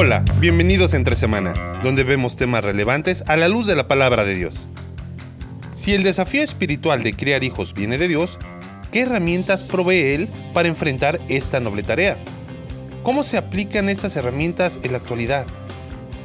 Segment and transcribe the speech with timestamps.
[0.00, 1.52] Hola, bienvenidos a Entre Semana,
[1.82, 4.68] donde vemos temas relevantes a la luz de la palabra de Dios.
[5.72, 8.38] Si el desafío espiritual de criar hijos viene de Dios,
[8.92, 12.16] ¿qué herramientas provee Él para enfrentar esta noble tarea?
[13.02, 15.46] ¿Cómo se aplican estas herramientas en la actualidad?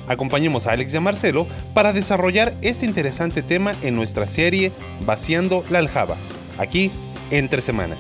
[0.08, 4.72] Acompañemos a Alex y a Marcelo para desarrollar este interesante tema en nuestra serie
[5.04, 6.16] Vaciando la Aljaba,
[6.60, 6.92] aquí
[7.32, 7.98] entre semana.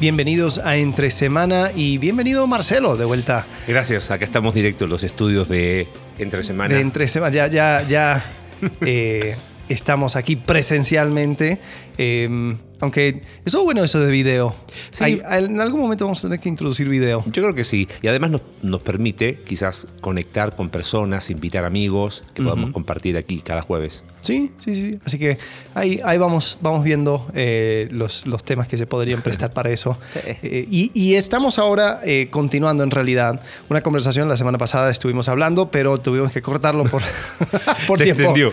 [0.00, 3.46] Bienvenidos a Entre Semana y bienvenido Marcelo de vuelta.
[3.66, 5.88] Gracias, acá estamos directo en los estudios de
[6.18, 6.74] Entre Semana.
[6.74, 8.24] De Entre Semana, ya, ya, ya
[8.80, 9.36] eh,
[9.68, 11.60] estamos aquí presencialmente.
[11.98, 14.54] Eh, aunque es bueno eso de video.
[14.90, 15.20] Sí.
[15.30, 17.22] en algún momento vamos a tener que introducir video.
[17.26, 17.88] Yo creo que sí.
[18.02, 18.30] Y además
[18.62, 24.04] nos, permite quizás conectar con personas, invitar amigos que podamos compartir aquí cada jueves.
[24.22, 24.98] Sí, sí, sí.
[25.04, 25.38] Así que
[25.74, 29.96] ahí, ahí vamos, vamos viendo eh, los, los, temas que se podrían prestar para eso.
[30.42, 34.28] Eh, y, estamos ahora eh, continuando en realidad una conversación.
[34.28, 37.02] La semana pasada estuvimos hablando, pero tuvimos que cortarlo por,
[37.86, 38.22] por se tiempo.
[38.22, 38.52] Extendió.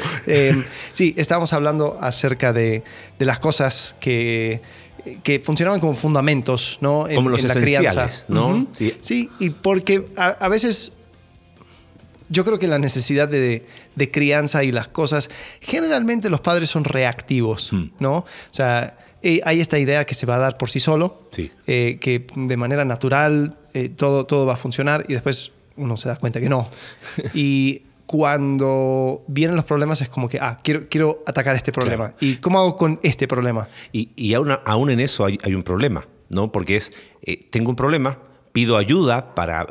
[0.91, 2.84] sí, estábamos hablando acerca de,
[3.19, 4.61] de las cosas que
[5.23, 7.07] que funcionaban como fundamentos, ¿no?
[7.07, 8.67] En, como los en la crianza, ¿no?
[8.73, 9.29] sí.
[9.39, 10.93] y porque a, veces
[12.29, 13.65] yo creo que la necesidad de,
[14.11, 15.29] crianza y las cosas,
[15.61, 17.91] generalmente los padres son reactivos, hmm.
[17.99, 18.17] ¿no?
[18.17, 21.29] O sea, eh, hay esta idea que se va a dar por sí solo,
[21.67, 26.09] eh, que de manera natural eh, todo, todo va a funcionar y después uno se
[26.09, 26.69] da cuenta que no.
[27.33, 32.16] y cuando vienen los problemas es como que, ah, quiero, quiero atacar este problema.
[32.19, 33.69] ¿Y cómo hago con este problema?
[33.91, 36.52] Y, y aún, aún, en eso hay, hay, un problema, ¿no?
[36.52, 36.94] Porque es,
[37.52, 38.17] tengo un problema,
[38.53, 39.67] pido ayuda para,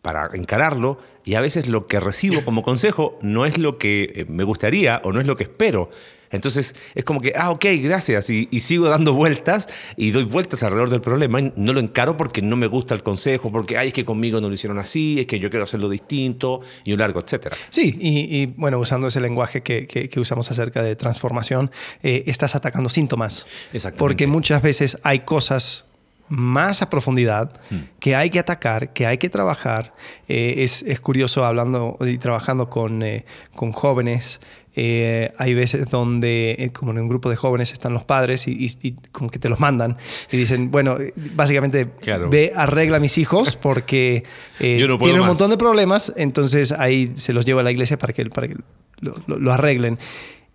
[0.00, 4.26] para encararlo y a veces lo que recibo como consejo no es lo que eh,
[4.28, 5.90] me gustaría o no es lo que espero.
[6.32, 10.90] Entonces es como que, ah, ok, gracias, y, sigo dando vueltas y doy vueltas alrededor
[10.90, 13.94] del problema y no lo encaro porque no me gusta el consejo, porque, ay, es
[13.94, 17.20] que conmigo no lo hicieron así, es que yo quiero hacerlo distinto y un largo,
[17.20, 17.56] etcétera.
[17.68, 21.70] Sí, y, bueno, usando ese lenguaje que, que, usamos acerca de transformación,
[22.02, 23.46] eh, estás atacando síntomas.
[23.72, 23.98] Exactamente.
[23.98, 25.84] Porque muchas veces hay cosas
[26.32, 27.76] más a profundidad, hmm.
[28.00, 29.94] que hay que atacar, que hay que trabajar.
[30.28, 34.40] Eh, es, es, curioso hablando y trabajando con, eh, con jóvenes.
[34.74, 39.30] Eh, hay veces donde, como en un grupo de jóvenes, están los padres y, como
[39.30, 39.96] que te los mandan
[40.30, 40.96] y dicen, bueno,
[41.34, 41.88] básicamente
[42.30, 44.24] ve, arregla a mis hijos porque
[44.58, 48.24] tienen un montón de problemas, entonces ahí se los lleva a la iglesia para que,
[48.26, 48.56] para que
[49.00, 49.98] lo, lo arreglen.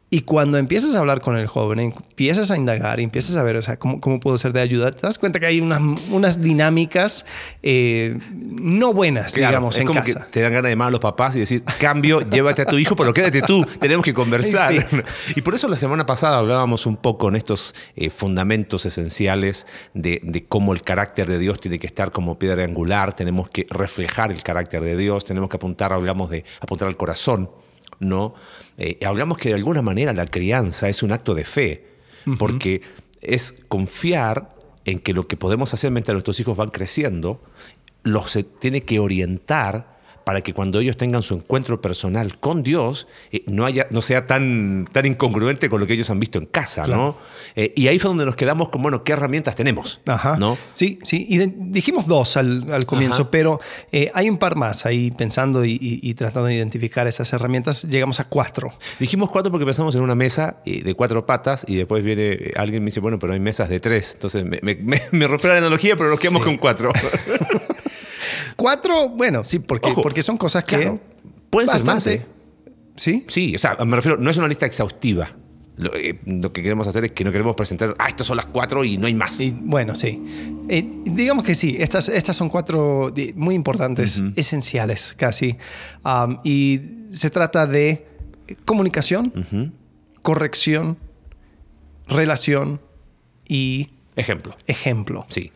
[0.09, 3.61] Y cuando empiezas a hablar con el joven, empiezas a indagar, empiezas a ver, o
[3.61, 7.25] sea, cómo, cómo puedo ser de ayuda, te das cuenta que hay unas, unas dinámicas
[7.61, 11.35] eh, no buenas, digamos, es como Que te dan ganas de llamar a los papás
[11.35, 14.87] y decir, cambio, llévate a tu hijo, pero quédate tú, tenemos que conversar.
[15.35, 20.21] Y por eso la semana pasada hablábamos un poco en estos eh, fundamentos esenciales de,
[20.23, 24.31] de cómo el carácter de Dios tiene que estar como piedra angular, tenemos que reflejar
[24.31, 27.49] el carácter de Dios, tenemos que apuntar, hablamos de apuntar al corazón
[27.99, 28.33] ¿no?
[28.77, 31.87] Eh, hablamos que de alguna manera la crianza es un acto de fe,
[32.37, 32.81] porque
[33.21, 34.49] es confiar
[34.83, 37.41] en que lo que podemos hacer mientras nuestros hijos van creciendo,
[38.03, 39.96] los tiene que orientar
[40.27, 44.27] para que cuando ellos tengan su encuentro personal con Dios, eh, no, haya, no sea
[44.27, 47.15] tan, tan incongruente con lo que ellos han visto en casa, ¿no?
[47.55, 50.01] Eh, y ahí fue donde nos quedamos con, bueno, ¿qué herramientas tenemos?
[50.05, 50.35] Ajá.
[50.35, 50.57] ¿no?
[50.73, 51.25] Sí, sí.
[51.29, 53.61] Y dijimos dos al, comienzo, pero
[53.93, 57.83] eh, hay un par más ahí pensando y, tratando de identificar esas herramientas.
[57.83, 58.73] Llegamos a cuatro.
[58.99, 62.83] Dijimos cuatro porque pensamos en una mesa de cuatro patas y después viene alguien y
[62.83, 64.15] me dice, bueno, pero hay mesas de tres.
[64.15, 66.91] Entonces me, me, rompió la analogía, pero nos quedamos con cuatro.
[68.55, 70.99] Cuatro, bueno, sí, porque, porque son cosas que.
[71.49, 72.05] pueden ser más.
[72.07, 72.25] ¿eh?
[72.95, 73.25] ¿Sí?
[73.27, 75.31] Sí, o sea, me refiero, no es una lista exhaustiva.
[75.77, 76.19] Lo, eh,
[76.53, 79.05] que queremos hacer es que no queremos presentar, ah, estas son las cuatro y no
[79.05, 79.39] hay más.
[79.39, 80.23] Y, bueno, sí.
[80.69, 85.57] Eh, digamos que sí, estas, estas son cuatro muy importantes, esenciales casi.
[86.43, 88.07] y se trata de
[88.65, 89.73] comunicación,
[90.23, 90.97] corrección,
[92.07, 92.81] relación
[93.47, 93.89] y...
[94.15, 94.55] Ejemplo.
[94.65, 95.25] Ejemplo.
[95.29, 95.51] Sí.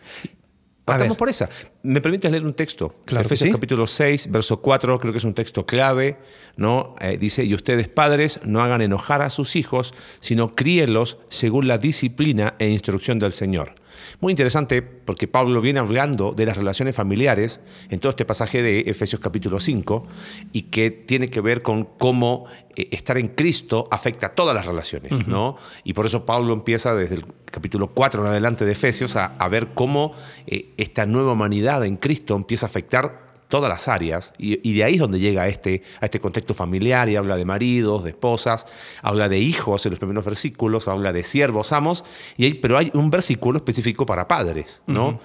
[0.92, 1.50] Partamos por esa.
[1.84, 2.96] ¿Me permites leer un texto?
[3.06, 6.18] Claro Efesios capítulo 6, verso 4, creo que es un texto clave,
[6.58, 6.96] ¿no?
[7.00, 11.78] Eh, dice, y ustedes padres no hagan enojar a sus hijos, sino críelos según la
[11.78, 13.76] disciplina e instrucción del Señor.
[14.20, 18.82] Muy interesante porque Pablo viene hablando de las relaciones familiares en todo este pasaje de
[18.82, 20.08] Efesios capítulo 5
[20.52, 22.46] y que tiene que ver con cómo
[22.76, 25.58] eh, estar en Cristo afecta a todas las relaciones, ¿no?
[25.84, 29.70] Y por eso Pablo empieza desde el capítulo 4 en adelante de Efesios a, ver
[29.74, 30.14] cómo
[30.48, 34.96] eh, esta nueva humanidad en Cristo empieza a afectar todas las áreas, y, de ahí
[34.96, 38.66] es donde llega a este, a este contexto familiar y habla de maridos, de esposas,
[39.04, 42.04] habla de hijos en los primeros versículos, habla de siervos, amos,
[42.38, 45.20] y pero hay un versículo específico para padres, ¿no?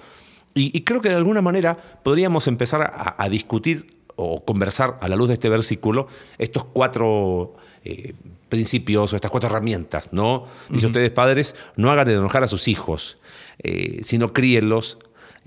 [0.53, 5.27] y, creo que de alguna manera podríamos empezar a, discutir o conversar a la luz
[5.27, 6.07] de este versículo
[6.37, 8.13] estos cuatro eh,
[8.49, 10.47] principios o estas cuatro herramientas, ¿no?
[10.69, 13.19] Dice ustedes, padres, no hagan enojar a sus hijos,
[13.59, 14.97] eh, sino críenlos.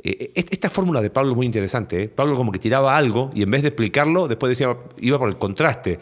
[0.02, 2.08] Eh, esta fórmula de Pablo es muy interesante.
[2.08, 5.38] Pablo como que tiraba algo y en vez de explicarlo, después decía, iba por el
[5.38, 6.00] contraste.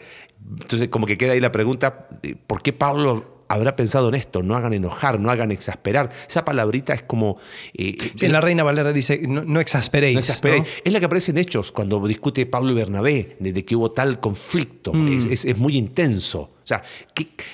[0.61, 2.07] Entonces como que queda ahí la pregunta,
[2.47, 6.11] ¿por qué Pablo habrá pensado en esto, no hagan enojar, no hagan exasperar.
[6.29, 7.37] Esa palabrita es como...
[7.73, 10.13] Eh, la Reina Valera dice, no, exasperéis.
[10.13, 10.63] No exasperéis.
[10.83, 14.19] Es la que aparece en Hechos, cuando discute Pablo y Bernabé, de, que hubo tal
[14.19, 14.93] conflicto.
[14.93, 15.31] Mm.
[15.31, 16.41] Es, muy intenso.
[16.41, 16.83] O sea,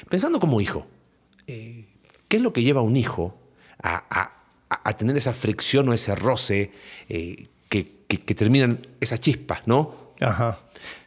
[0.09, 0.85] pensando como hijo,
[1.47, 1.87] eh,
[2.27, 3.39] ¿qué es lo que lleva a un hijo
[3.81, 4.31] a,
[4.97, 6.71] tener esa fricción o ese roce
[7.09, 10.13] eh, que, terminan esas chispas, no?
[10.21, 10.59] Ajá.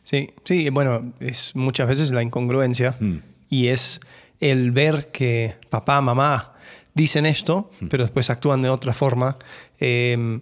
[0.03, 3.17] Sí, sí, bueno, es muchas veces la incongruencia mm.
[3.51, 4.01] y es
[4.41, 6.55] el ver que papá, mamá
[6.95, 9.37] dicen esto, pero después actúan de otra forma,
[9.79, 10.41] em,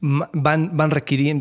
[0.00, 0.90] van, van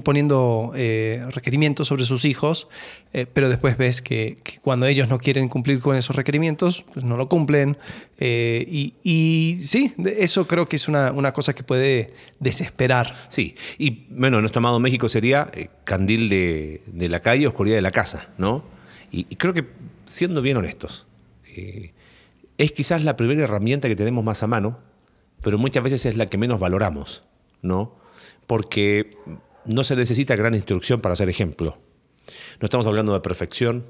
[0.03, 2.67] poniendo eh, requerimientos sobre sus hijos,
[3.13, 7.17] eh, pero después ves que, cuando ellos no quieren cumplir con esos requerimientos, pues no
[7.17, 7.77] lo cumplen.
[8.17, 13.15] Eh, y, sí, eso creo que es una, cosa que puede desesperar.
[13.29, 15.49] Sí, y bueno, nuestro amado México sería
[15.83, 18.73] candil de, la calle, oscuridad de la casa, ¿no?
[19.11, 19.65] y creo que,
[20.05, 21.07] siendo bien honestos,
[22.57, 24.79] es quizás la primera herramienta que tenemos más a mano,
[25.41, 27.23] pero muchas veces es la que menos valoramos,
[27.61, 27.93] ¿no?
[28.47, 29.17] Porque
[29.65, 31.77] no se necesita gran instrucción para ser ejemplo.
[32.59, 33.85] No estamos hablando de perfección,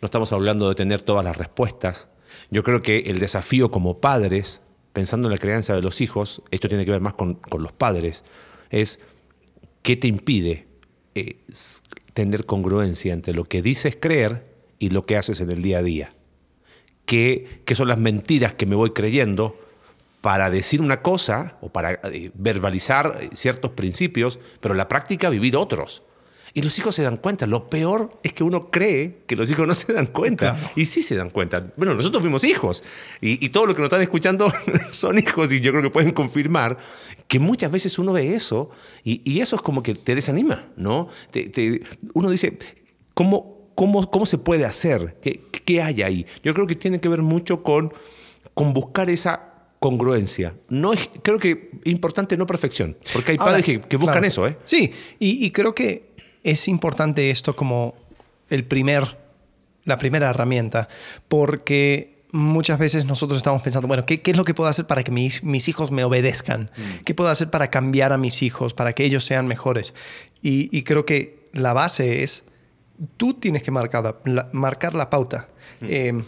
[0.00, 2.08] no estamos hablando de tener todas las respuestas.
[2.50, 4.60] Yo creo que el desafío como padres,
[4.92, 8.24] pensando en la crianza de los hijos, esto tiene que ver más con, los padres,
[8.70, 9.00] es
[9.82, 10.68] qué te impide
[11.14, 11.38] eh,
[12.14, 14.46] tener congruencia entre lo que dices creer
[14.78, 16.14] y lo que haces en el día a día
[17.10, 19.58] qué, son las mentiras que me voy creyendo
[20.20, 25.56] para decir una cosa o para eh, verbalizar ciertos principios, pero en la práctica vivir
[25.56, 26.02] otros.
[26.52, 27.46] Y los hijos se dan cuenta.
[27.46, 30.72] Lo peor es que uno cree que los hijos no se dan cuenta.
[30.74, 31.72] Y sí se dan cuenta.
[31.76, 32.82] Bueno, nosotros fuimos hijos.
[33.20, 34.52] Y, todo lo que nos están escuchando
[34.90, 35.52] son hijos.
[35.52, 36.76] Y yo creo que pueden confirmar
[37.28, 38.70] que muchas veces uno ve eso.
[39.04, 41.08] Y, eso es como que te desanima, ¿no?
[42.14, 42.58] uno dice,
[43.14, 45.16] ¿cómo, ¿Cómo, se puede hacer?
[45.22, 46.26] ¿Qué, hay ahí?
[46.42, 47.94] Yo creo que tiene que ver mucho con,
[48.54, 49.49] con buscar esa
[49.80, 50.54] congruencia.
[50.68, 54.46] No es, creo que importante no perfección, porque hay padres que, buscan eso.
[54.46, 54.56] ¿eh?
[54.64, 57.96] Sí, y, creo que es importante esto como
[58.48, 59.18] el primer,
[59.84, 60.88] la primera herramienta,
[61.26, 65.10] porque muchas veces nosotros estamos pensando, bueno, ¿qué, es lo que puedo hacer para que
[65.10, 66.70] mis, mis hijos me obedezcan?
[66.76, 67.04] Mm.
[67.04, 69.94] ¿Qué puedo hacer para cambiar a mis hijos, para que ellos sean mejores?
[70.42, 72.44] y creo que la base es
[73.16, 75.48] tú tienes que marcar la, marcar la pauta.
[75.80, 75.86] Mm.
[75.88, 76.22] Eh,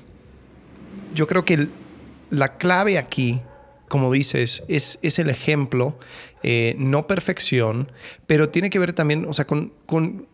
[1.15, 1.69] yo creo que
[2.32, 3.43] la clave aquí,
[3.88, 5.99] como dices, es, es el ejemplo,
[6.43, 7.93] eh, no perfección,
[8.26, 10.26] pero tiene que ver también, o sea, con, con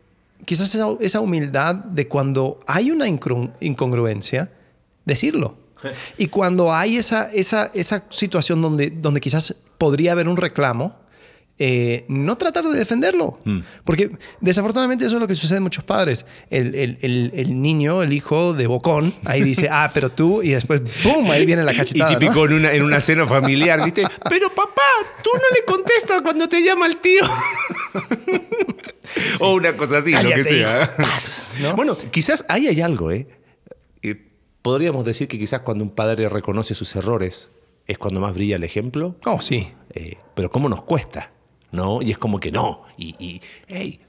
[0.44, 4.50] quizás esa, humildad de cuando hay una incongruencia,
[5.04, 5.56] decirlo.
[6.18, 10.96] Y cuando hay esa, esa, esa situación donde, donde quizás podría haber un reclamo,
[11.60, 13.40] eh, no tratar de defenderlo.
[13.44, 13.60] Mm.
[13.84, 14.10] Porque
[14.40, 16.24] desafortunadamente eso es lo que sucede en muchos padres.
[16.50, 21.30] El, niño, el hijo de Bocón, ahí dice, ah, pero tú, y después, ¡boom!
[21.30, 22.12] Ahí viene la cachetada.
[22.12, 24.04] Y típico en, una, en una cena familiar, ¿viste?
[24.28, 24.82] pero papá,
[25.22, 27.22] tú no le contestas cuando te llama el tío.
[29.40, 30.94] o una cosa así, lo que sea.
[31.74, 33.26] Bueno, quizás ahí hay algo, ¿eh?
[34.62, 37.50] Podríamos decir que quizás cuando un padre reconoce sus errores
[37.86, 39.16] es cuando más brilla el ejemplo.
[39.24, 39.72] Oh, sí.
[39.94, 41.32] Eh, pero ¿cómo nos cuesta?
[41.70, 42.02] ¿No?
[42.02, 42.82] Y es como que no.
[42.96, 44.00] Y, hey,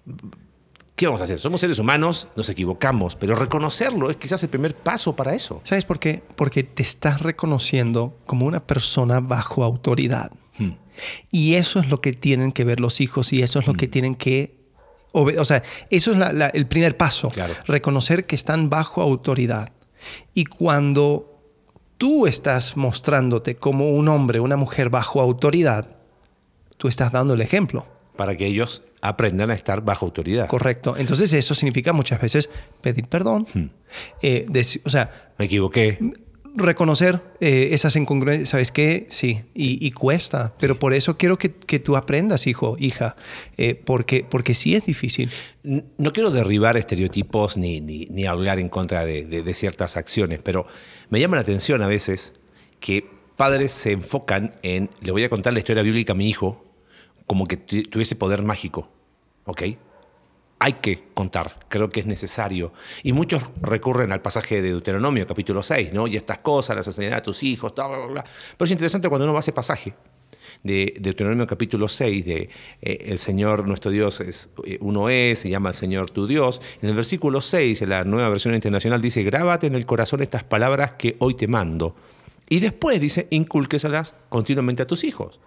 [0.96, 1.40] ¿qué vamos a hacer?
[1.40, 5.62] Somos seres humanos, nos equivocamos, pero reconocerlo es quizás el primer paso para eso.
[5.64, 6.24] ¿Sabes por qué?
[6.36, 10.32] Porque te estás reconociendo como una persona bajo autoridad.
[10.58, 10.72] Hmm.
[11.32, 13.88] Y eso es lo que tienen que ver los hijos y eso es lo que
[13.88, 13.92] hmm.
[13.92, 14.60] tienen que...
[15.12, 17.32] O sea, eso es el primer paso.
[17.66, 19.74] Reconocer que están bajo autoridad.
[20.36, 21.30] Y cuando
[21.98, 25.99] tú estás mostrándote como un hombre, una mujer bajo autoridad,
[26.80, 27.86] tú estás dando el ejemplo.
[28.16, 30.48] Para que ellos aprendan a estar bajo autoridad.
[30.48, 30.96] Correcto.
[30.98, 32.50] Entonces eso significa muchas veces
[32.82, 33.46] pedir perdón.
[33.54, 33.66] Hmm.
[34.22, 34.48] Eh,
[34.84, 35.34] o sea...
[35.38, 36.00] Me equivoqué.
[36.56, 39.08] Reconocer eh, esas incongruencias, ¿sabes qué?
[39.10, 40.54] Sí, y, cuesta.
[40.60, 43.16] Pero por eso quiero que, tú aprendas, hijo, hija,
[43.58, 45.30] eh, porque, porque sí es difícil.
[45.64, 50.66] No quiero derribar estereotipos ni, ni, hablar en contra de, de ciertas acciones, pero
[51.10, 52.34] me llama la atención a veces
[52.80, 53.08] que
[53.38, 56.62] padres se enfocan en, le voy a contar la historia bíblica a mi hijo,
[57.30, 58.90] como que tuviese poder mágico.
[59.46, 59.62] ¿Ok?
[60.58, 62.74] Hay que contar, creo que es necesario.
[63.04, 66.08] Y muchos recurren al pasaje de Deuteronomio, capítulo 6, ¿no?
[66.08, 68.24] Y estas cosas las enseñarás a tus hijos, bla, bla, bla.
[68.58, 69.94] Pero es interesante cuando uno va a ese pasaje
[70.64, 72.50] de Deuteronomio capítulo 6, de
[72.82, 76.60] eh, el Señor nuestro Dios es eh, uno es, se llama el Señor tu Dios.
[76.82, 80.44] En el versículo 6, en la nueva versión internacional, dice, grábate en el corazón estas
[80.44, 81.96] palabras que hoy te mando.
[82.50, 85.40] Y después dice, incúlqueselas continuamente a tus hijos.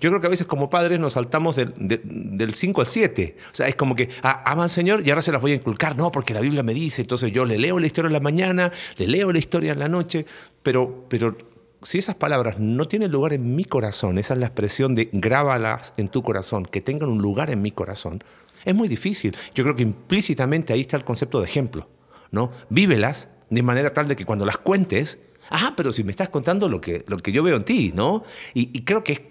[0.00, 3.36] Yo creo que a veces como padres nos saltamos del, 5 al 7.
[3.52, 5.54] O sea, es como que ah, aman al Señor y ahora se las voy a
[5.54, 5.96] inculcar.
[5.96, 8.72] No, porque la Biblia me dice, entonces yo le leo la historia en la mañana,
[8.96, 10.26] le leo la historia en la noche,
[10.62, 11.36] pero, pero
[11.82, 15.94] si esas palabras no tienen lugar en mi corazón, esa es la expresión de grábalas
[15.96, 18.24] en tu corazón, que tengan un lugar en mi corazón,
[18.64, 19.36] es muy difícil.
[19.54, 21.88] Yo creo que implícitamente ahí está el concepto de ejemplo,
[22.30, 22.50] ¿no?
[22.70, 25.18] Vívelas de manera tal de que cuando las cuentes,
[25.50, 28.24] ah, pero si me estás contando lo que, lo que yo veo en ti, ¿no?
[28.54, 29.30] Y, creo que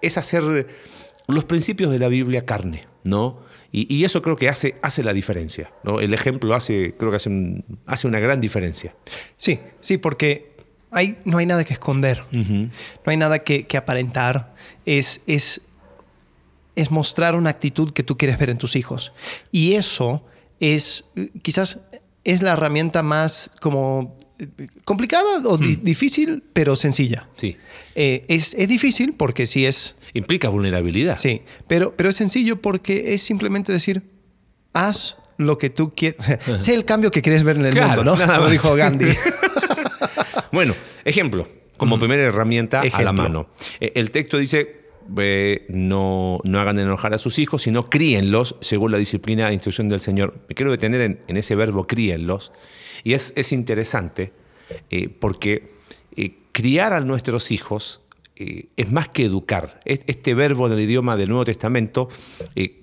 [0.00, 0.66] es, hacer
[1.26, 3.40] los principios de la Biblia carne, ¿no?
[3.72, 6.00] Y, eso creo que hace, hace la diferencia, ¿no?
[6.00, 8.94] El ejemplo hace, creo que hace, hace una gran diferencia.
[9.36, 10.50] Sí, sí, porque
[11.24, 12.70] no hay nada que esconder, no
[13.04, 14.54] hay nada que, aparentar,
[14.84, 15.60] es, es,
[16.74, 19.12] es mostrar una actitud que tú quieres ver en tus hijos.
[19.52, 20.24] Y eso
[20.58, 21.04] es,
[21.42, 21.78] quizás
[22.24, 24.16] es la herramienta más como
[24.84, 25.82] complicada o hmm.
[25.82, 27.28] difícil, pero sencilla.
[27.36, 27.56] Sí.
[27.94, 29.96] Eh, es, es, difícil porque sí es...
[30.14, 31.18] Implica vulnerabilidad.
[31.18, 34.02] Sí, pero, pero es sencillo porque es simplemente decir,
[34.72, 36.20] haz lo que tú quieres.
[36.58, 38.16] sé el cambio que quieres ver en el mundo, ¿no?
[38.16, 39.06] Como dijo Gandhi.
[40.52, 43.50] Bueno, ejemplo, como primera herramienta a la mano.
[43.80, 44.80] E, el texto dice,
[45.68, 50.00] no, no, hagan enojar a sus hijos, sino críenlos según la disciplina e instrucción del
[50.00, 50.34] Señor.
[50.48, 52.52] Me quiero detener en, ese verbo críenlos.
[53.04, 54.32] Y es, es interesante
[54.88, 55.72] eh, porque
[56.16, 58.00] eh, criar a nuestros hijos
[58.36, 59.80] eh, es más que educar.
[59.84, 62.08] Este verbo en el idioma del Nuevo Testamento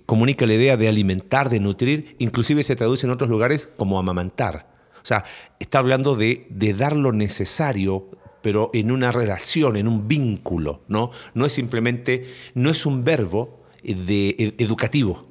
[0.05, 4.67] comunica la idea de alimentar, de nutrir, inclusive se traduce en otros lugares como amamantar.
[5.01, 5.23] O sea,
[5.59, 6.47] está hablando de,
[6.77, 8.09] dar lo necesario
[8.39, 11.11] pero en una relación, en un vínculo, ¿no?
[11.33, 15.27] No es simplemente, no es un verbo de, educativo,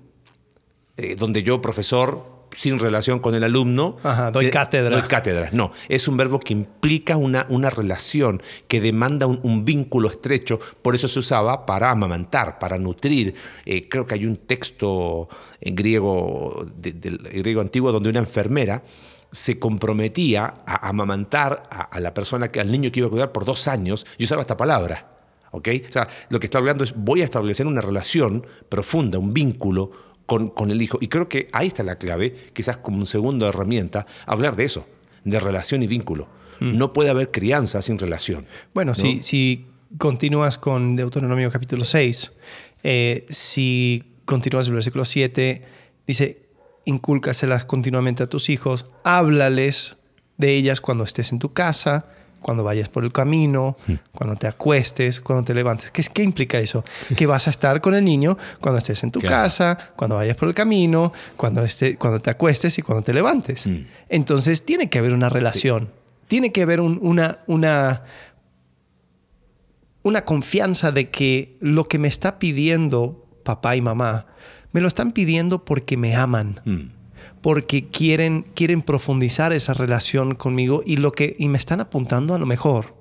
[1.17, 3.99] donde yo, profesor, sin relación con el alumno,
[4.33, 4.99] doy cátedra.
[4.99, 5.51] Doy cátedra.
[5.53, 10.95] No, es un verbo que implica una, una relación, que demanda un, vínculo estrecho, por
[10.95, 13.35] eso se usaba para amamantar, para nutrir.
[13.67, 15.29] Eh, creo que hay un texto
[15.61, 18.83] en griego, del griego antiguo, donde una enfermera
[19.31, 23.45] se comprometía a amamantar a, la persona, que, al niño que iba a cuidar por
[23.45, 25.11] dos años, y usaba esta palabra.
[25.51, 25.69] ¿ok?
[25.89, 29.91] O sea, lo que está hablando es, voy a establecer una relación profunda, un vínculo
[30.27, 30.99] con, con, el hijo.
[31.01, 34.87] Y creo que ahí está la clave, quizás como un segundo herramienta, hablar de eso,
[35.25, 36.29] de relación y vínculo.
[36.61, 36.77] Mm.
[36.77, 38.47] No puede haber crianza sin relación.
[38.75, 39.67] Bueno, si, si
[39.99, 42.33] continúas con Deuteronomio capítulo 6,
[42.83, 45.63] eh, si continúas el versículo 7,
[46.07, 46.43] dice,
[46.85, 49.97] incúlcaselas continuamente a tus hijos, háblales
[50.39, 52.07] de ellas cuando estés en tu casa,
[52.47, 53.75] cuando vayas por el camino,
[54.13, 55.91] cuando te acuestes, cuando te levantes.
[55.91, 56.85] ¿Qué, ¿Qué, implica eso?
[57.17, 60.47] Que vas a estar con el niño cuando estés en tu casa, cuando vayas por
[60.47, 63.67] el camino, cuando, esté, cuando te acuestes y cuando te levantes.
[63.67, 63.87] Hmm.
[64.09, 65.91] Entonces tiene que haber una relación,
[66.29, 68.05] tiene que haber una, una,
[70.05, 74.27] una confianza de que lo que me está pidiendo papá y mamá
[74.71, 76.61] me lo están pidiendo porque me aman.
[76.65, 76.96] Mm.
[77.41, 82.39] Porque quieren, quieren profundizar esa relación conmigo y, lo que, y me están apuntando a
[82.39, 82.95] lo mejor.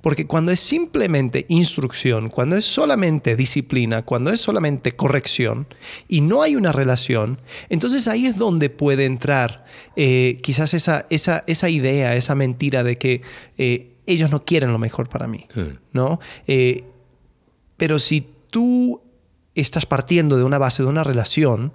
[0.00, 5.66] Porque cuando es simplemente instrucción, cuando es solamente disciplina, cuando es solamente corrección
[6.08, 9.64] y no hay una relación, entonces ahí es donde puede entrar
[9.96, 13.22] eh, quizás esa, esa, esa, idea, esa mentira de que
[13.58, 15.46] eh, ellos no quieren lo mejor para mí.
[15.92, 16.20] ¿no?
[16.46, 16.84] Eh,
[17.76, 19.02] pero si tú
[19.54, 21.72] estás partiendo de una base de una relación,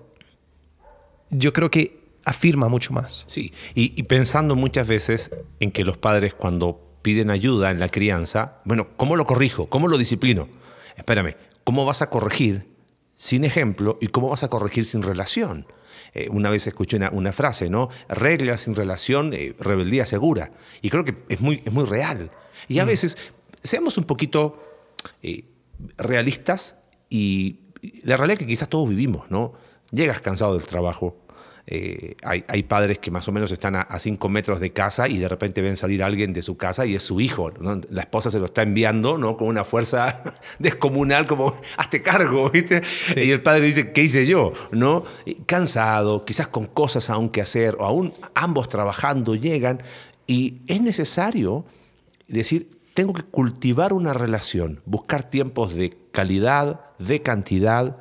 [1.30, 3.24] yo creo que afirma mucho más.
[3.28, 8.58] Sí, y, pensando muchas veces en que los padres cuando piden ayuda en la crianza,
[8.66, 9.68] bueno, ¿cómo lo corrijo?
[9.68, 10.48] ¿Cómo lo disciplino?
[10.98, 12.68] Espérame, ¿cómo vas a corregir
[13.16, 15.68] sin ejemplo y cómo vas a corregir sin relación?
[16.14, 17.90] Eh, una vez escuché una, frase, ¿no?
[18.10, 20.52] Reglas sin relación, eh, rebeldía segura.
[20.82, 22.32] Y creo que es muy, es muy real.
[22.68, 22.88] Y a mm.
[22.88, 23.18] veces,
[23.64, 24.60] seamos un poquito
[25.22, 25.44] eh,
[25.98, 26.78] realistas
[27.10, 27.60] y
[28.04, 29.54] la realidad es que quizás todos vivimos, ¿no?
[29.92, 31.16] Llegas cansado del trabajo.
[31.68, 35.28] Eh, hay, padres que más o menos están a, cinco metros de casa y de
[35.28, 37.52] repente ven salir alguien de su casa y es su hijo.
[37.90, 39.36] La esposa se lo está enviando ¿no?
[39.36, 40.22] con una fuerza
[40.60, 42.50] descomunal, como hazte cargo.
[42.52, 42.84] ¿viste?
[43.16, 44.54] Y el padre dice, ¿qué hice yo?
[44.72, 45.06] ¿No?
[45.48, 49.82] Cansado, quizás con cosas aún que hacer, o aún ambos trabajando llegan.
[50.28, 51.66] Y es necesario
[52.28, 57.98] decir, tengo que cultivar una relación, buscar tiempos de calidad, de cantidad,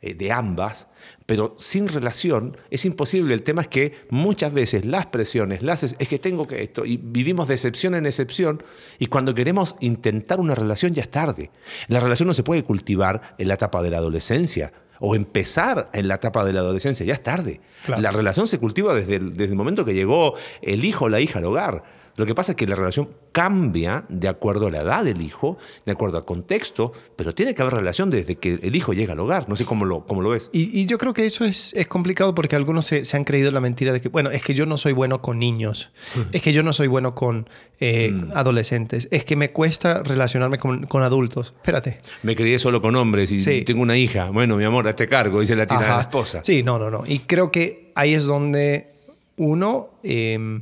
[0.00, 0.87] eh, de ambas,
[1.28, 3.34] Pero sin relación es imposible.
[3.34, 6.86] El tema es que muchas veces las presiones, las es, es que tengo que esto,
[6.86, 8.62] y vivimos de excepción en excepción,
[8.98, 11.50] y cuando queremos intentar una relación ya es tarde.
[11.88, 16.08] La relación no se puede cultivar en la etapa de la adolescencia o empezar en
[16.08, 17.60] la etapa de la adolescencia, ya es tarde.
[17.84, 18.00] Claro.
[18.00, 21.20] La relación se cultiva desde el, desde el momento que llegó el hijo o la
[21.20, 21.97] hija al hogar.
[22.18, 25.56] Lo que pasa es que la relación cambia de acuerdo a la edad del hijo,
[25.86, 29.20] de acuerdo al contexto, pero tiene que haber relación desde que el hijo llega al
[29.20, 29.48] hogar.
[29.48, 30.50] No sé cómo lo, cómo lo ves.
[30.52, 33.50] Y, y yo creo que eso es, es complicado porque algunos se, se han creído
[33.52, 35.92] la mentira de que, bueno, es que yo no soy bueno con niños,
[36.32, 37.48] es que yo no soy bueno con
[37.80, 41.54] eh, adolescentes, es que me cuesta relacionarme con, con adultos.
[41.56, 41.98] Espérate.
[42.24, 43.62] Me crié solo con hombres y Sí.
[43.62, 44.30] tengo una hija.
[44.30, 46.40] Bueno, mi amor, hazte cargo, dice la tía de la esposa.
[46.42, 47.04] Sí, no, no, no.
[47.06, 48.90] Y creo que ahí es donde
[49.36, 50.60] uno, eh,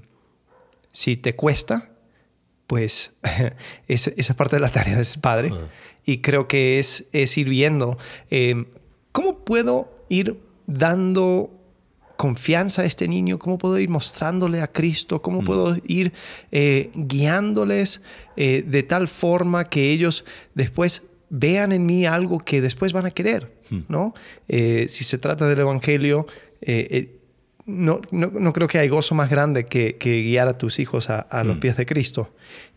[0.97, 1.91] si te cuesta,
[2.67, 3.13] pues
[3.87, 5.51] es- esa es parte de la tarea de ser padre.
[6.07, 7.99] Y creo que es, es ir viendo
[8.31, 8.65] eh,
[9.13, 11.51] cómo puedo ir dando
[12.17, 16.13] confianza a este niño, cómo puedo ir mostrándole a Cristo, cómo puedo ir
[16.51, 18.01] eh, guiándoles
[18.37, 20.25] eh, de tal forma que ellos
[20.55, 23.53] después vean en mí algo que después van a querer,
[23.89, 24.15] ¿no?
[24.49, 26.27] Eh, si se trata del Evangelio,
[27.67, 31.11] no, no, no creo que hay gozo más grande que, que guiar a tus hijos
[31.11, 32.33] a, a los pies de Cristo.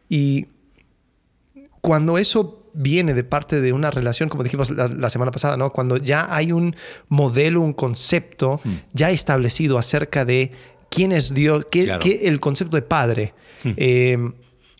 [0.09, 0.47] Y
[1.81, 5.71] cuando eso viene de parte de una relación, como dijimos la, la semana pasada, ¿no?
[5.71, 6.75] Cuando ya hay un
[7.07, 8.61] modelo, un concepto
[8.93, 10.51] ya establecido acerca de
[10.89, 11.99] quién es Dios, qué, Claro.
[12.01, 13.33] qué- el concepto de padre.
[13.65, 14.17] Eh,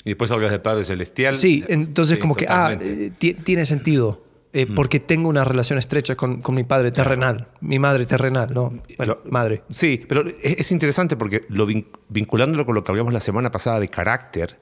[0.05, 1.35] Y después hablas de Padre Celestial.
[1.35, 4.23] sí, entonces Sí, como que, ah, eh, ti- tiene sentido.
[4.53, 8.70] Eh, Porque tengo una relación estrecha con, con mi padre terrenal, mi madre terrenal, ¿no?
[8.98, 9.63] Bueno, Lo- madre.
[9.70, 13.51] Sí, pero es, es interesante porque lo vin- vinculándolo con lo que hablamos la semana
[13.51, 14.58] pasada de carácter,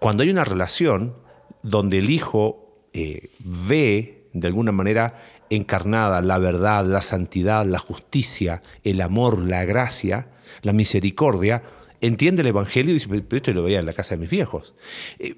[0.00, 1.14] cuando hay una relación
[1.62, 5.14] donde el hijo eh, ve de alguna manera
[5.50, 10.28] encarnada la verdad, la santidad, la justicia, el amor, la gracia,
[10.62, 11.62] la misericordia,
[12.00, 14.74] entiende el Evangelio y dice, pero esto lo veía en la casa de mis viejos.
[15.18, 15.36] Eh,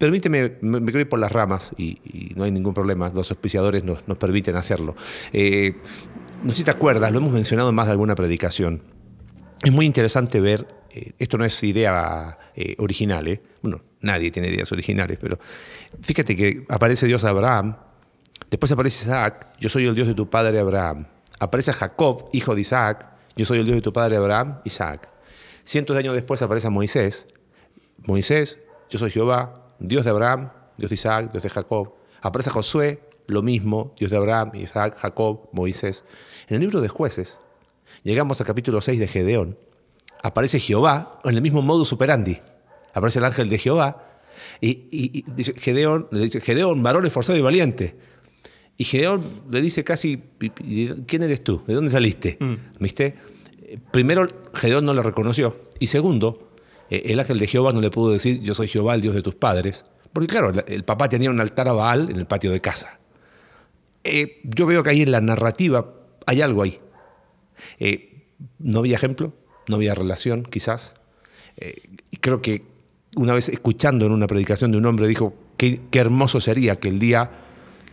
[0.00, 3.84] Permíteme, me, me quiero ir por las ramas y, no hay ningún problema, los auspiciadores
[3.84, 4.96] nos, nos permiten hacerlo.
[5.30, 5.74] Eh,
[6.42, 8.82] no sé si te acuerdas, lo hemos mencionado en más de alguna predicación.
[9.62, 13.42] Es muy interesante ver, eh, esto no es idea eh, original, ¿eh?
[13.60, 15.38] bueno, nadie tiene ideas originales, pero
[16.00, 17.76] fíjate que aparece Dios Abraham,
[18.50, 21.08] después aparece Isaac, yo soy el Dios de tu padre Abraham,
[21.38, 25.10] aparece Jacob, hijo de Isaac, yo soy el Dios de tu padre Abraham, Isaac.
[25.64, 27.26] Cientos de años después aparece Moisés,
[28.06, 31.94] Moisés, yo soy Jehová, Dios de Abraham, Dios de Isaac, Dios de Jacob.
[32.22, 36.04] Aparece Josué, lo mismo, Dios de Abraham, Isaac, Jacob, Moisés.
[36.48, 37.38] En el libro de jueces,
[38.02, 39.58] llegamos al capítulo 6 de Gedeón,
[40.22, 42.38] aparece Jehová en el mismo modus operandi.
[42.92, 44.20] Aparece el ángel de Jehová
[44.60, 47.96] y, y- y dice, Gedeón, le dice, Gedeón, varón esforzado y valiente.
[48.76, 51.62] Y Gedeón le dice casi, "¿Y- y- ¿quién eres tú?
[51.66, 52.38] ¿De dónde saliste?
[52.78, 53.14] ¿Viste?
[53.62, 55.56] Eh, Primero, Gedeón no le reconoció.
[55.78, 56.49] Y segundo,
[56.90, 59.22] eh, el ángel de Jehová no le pudo decir, yo soy Jehová, el Dios de
[59.22, 59.84] tus padres.
[60.12, 62.98] Porque claro, el, papá tenía un altar a Baal en el patio de casa.
[64.02, 65.94] Eh, yo veo que ahí en la narrativa
[66.26, 66.78] hay algo ahí.
[67.78, 68.24] Eh,
[68.58, 69.32] no había ejemplo,
[69.68, 70.94] no había relación, quizás.
[72.10, 72.64] Y creo que
[73.16, 76.88] una vez escuchando en una predicación de un hombre dijo, qué, qué hermoso sería que
[76.88, 77.30] el día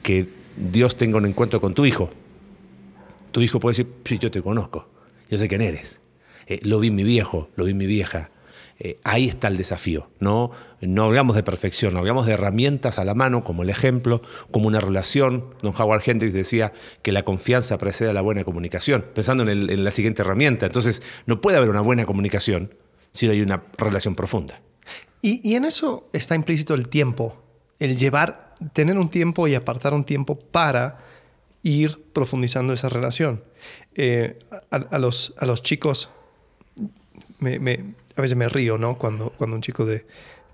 [0.02, 2.10] que Dios tenga un encuentro con tu hijo,
[3.32, 4.88] tu hijo puede decir, sí, yo te conozco,
[5.30, 6.00] yo sé quién eres.
[6.62, 8.32] Lo vi mi viejo, lo vi mi vieja.
[8.80, 10.10] Eh, ahí está el desafío.
[10.20, 10.52] ¿no?
[10.82, 14.80] no hablamos de perfección, hablamos de herramientas a la mano, como el ejemplo, como una
[14.80, 15.46] relación.
[15.62, 19.92] Don Howard Hendricks decía que la confianza precede a la buena comunicación, pensando en, la
[19.92, 20.68] siguiente herramienta.
[20.68, 22.76] Entonces, no puede haber una buena comunicación
[23.12, 24.62] si no hay una relación profunda.
[25.22, 27.42] Y, en eso está implícito el tiempo,
[27.80, 31.00] el llevar, tener un tiempo y apartar un tiempo para
[31.64, 33.44] ir profundizando esa relación.
[33.96, 34.38] Eh,
[34.70, 36.10] a, los, chicos,
[37.40, 38.98] me- a veces me río, ¿no?
[38.98, 40.06] Cuando, cuando un chico de,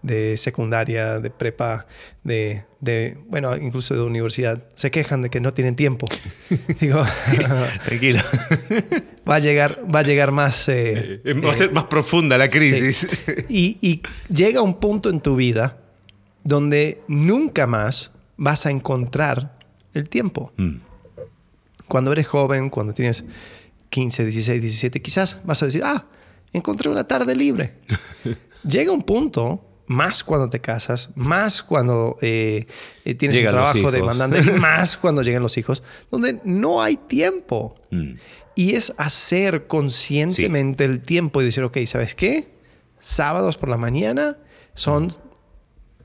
[0.01, 1.87] de secundaria, de prepa,
[2.23, 6.07] de, de, bueno, incluso de universidad, se quejan de que no tienen tiempo.
[6.79, 7.03] Digo,
[7.85, 8.19] Tranquilo.
[9.29, 10.67] va a llegar, va a llegar más...
[10.67, 13.07] eh, Va a ser más profunda la crisis.
[13.09, 13.31] Sí.
[13.49, 14.01] Y, y
[14.33, 15.77] llega un punto en tu vida
[16.43, 19.57] donde nunca más vas a encontrar
[19.93, 20.51] el tiempo.
[20.57, 20.77] Mm.
[21.87, 23.23] Cuando eres joven, cuando tienes
[23.89, 26.05] 15, 16, 17, quizás vas a decir, ah,
[26.53, 27.79] encontré una tarde libre.
[28.67, 32.65] llega un punto, más cuando te casas, más cuando eh,
[33.03, 37.75] eh, tienes Llegan un trabajo demandante, más cuando llegan los hijos, donde no hay tiempo.
[37.91, 38.13] Mm.
[38.55, 42.53] Y es hacer conscientemente el tiempo y decir, ok, ¿sabes qué?
[42.99, 44.37] Sábados por la mañana
[44.75, 45.09] son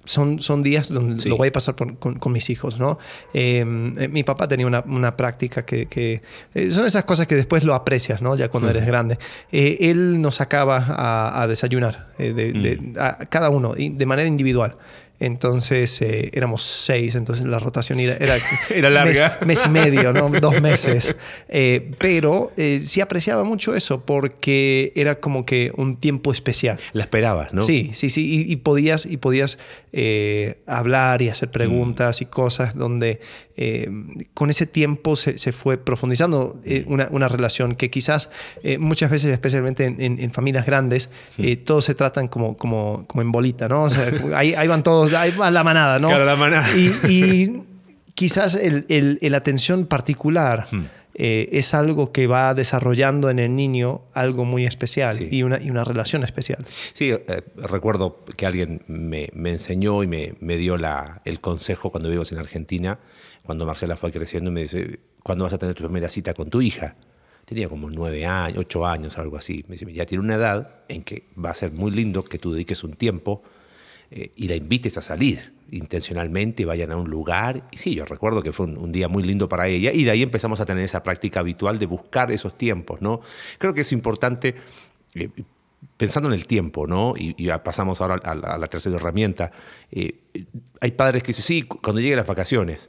[0.09, 1.29] son, son días donde Sí.
[1.29, 2.99] lo voy a pasar por- con, con mis hijos, ¿no?
[3.35, 3.65] Eh,
[3.99, 6.23] eh, mi papá tenía una, una práctica que, que-
[6.55, 8.35] eh, son esas cosas que después lo aprecias, ¿no?
[8.37, 9.19] Ya cuando eres grande.
[9.53, 14.77] Eh, él nos sacaba a, a desayunar, de, de- a cada uno, de manera individual.
[15.21, 18.37] Entonces eh, éramos seis, entonces la rotación era, era,
[18.71, 19.39] Era larga.
[19.45, 20.29] Mes, mes y medio, ¿no?
[20.41, 21.17] dos meses.
[21.49, 26.79] Eh, pero eh, sí apreciaba mucho eso porque era como que un tiempo especial.
[26.93, 27.63] La esperabas, ¿no?
[27.63, 28.45] Sí, sí, sí.
[28.47, 29.59] Y, y podías, y podías
[30.67, 33.21] hablar y hacer preguntas y cosas donde
[34.35, 38.31] con ese tiempo se, se fue profundizando eh, una, una relación que quizás
[38.79, 41.11] muchas veces, especialmente en, en- en familias grandes,
[41.65, 43.85] todos se tratan como, como, como en bolita, ¿no?
[43.85, 46.09] O sea, ahí, ahí van todos, ahí va la manada, ¿no?
[46.09, 46.69] Claro, la manada.
[46.77, 47.63] Y, y
[48.15, 50.67] quizás el, el- el atención particular.
[50.71, 50.85] Hmm.
[51.21, 55.27] eh, es algo que va desarrollando en el niño algo muy especial Sí.
[55.33, 56.59] y, una, y una relación especial.
[56.93, 61.91] Sí, eh, recuerdo que alguien me, me enseñó y me, me dio la, el consejo
[61.91, 63.01] cuando vivimos en Argentina,
[63.43, 66.51] cuando Marcela fue creciendo, y me dice, ¿cuándo vas a tener tu primera cita con
[66.51, 66.95] tu hija?
[67.45, 69.65] Tenía como nueve años, ocho años, algo así.
[69.67, 72.53] Me dice, ya tiene una edad en que va a ser muy lindo que tú
[72.53, 73.43] dediques un tiempo
[74.11, 77.69] eh, y la invites a salir intencionalmente, vayan a un lugar.
[77.73, 80.23] Y sí, yo recuerdo que fue un, día muy lindo para ella y de ahí
[80.23, 83.21] empezamos a tener esa práctica habitual de buscar esos tiempos, ¿no?
[83.59, 84.55] Creo que es importante,
[85.15, 85.29] eh,
[85.97, 87.15] pensando en el tiempo, ¿no?
[87.17, 89.53] Y, pasamos ahora a la, tercera herramienta.
[89.91, 90.21] eh,
[90.81, 92.89] hay padres que dicen, sí, cu- cuando lleguen las vacaciones,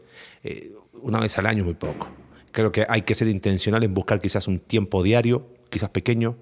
[1.01, 2.07] una vez al año muy poco.
[2.51, 6.37] Creo que hay que ser intencional en buscar quizás un tiempo diario, quizás pequeño,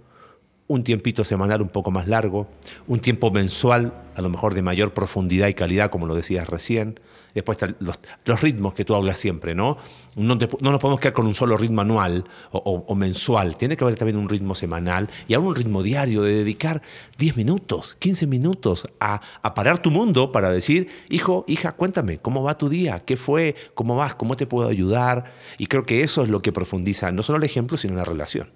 [0.67, 2.47] un tiempito semanal un poco más largo,
[2.87, 6.99] un tiempo mensual, a lo mejor de mayor profundidad y calidad, como lo decías recién.
[7.33, 9.77] Después están los, los ritmos que tú hablas siempre, ¿no?
[10.15, 13.55] No, te- no nos podemos quedar con un solo ritmo anual o, o- o mensual.
[13.55, 16.81] Tiene que haber también un ritmo semanal y aún un ritmo diario de dedicar
[17.19, 22.41] 10 minutos, 15 minutos a, a parar tu mundo para decir, hijo, hija, cuéntame, ¿cómo
[22.43, 22.99] va tu día?
[23.05, 23.55] ¿Qué fue?
[23.75, 24.15] ¿Cómo vas?
[24.15, 25.31] ¿Cómo te puedo ayudar?
[25.59, 28.49] Y creo que eso es lo que profundiza no solo el ejemplo, sino la relación.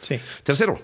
[0.00, 0.18] Sí.
[0.44, 0.78] Tercero,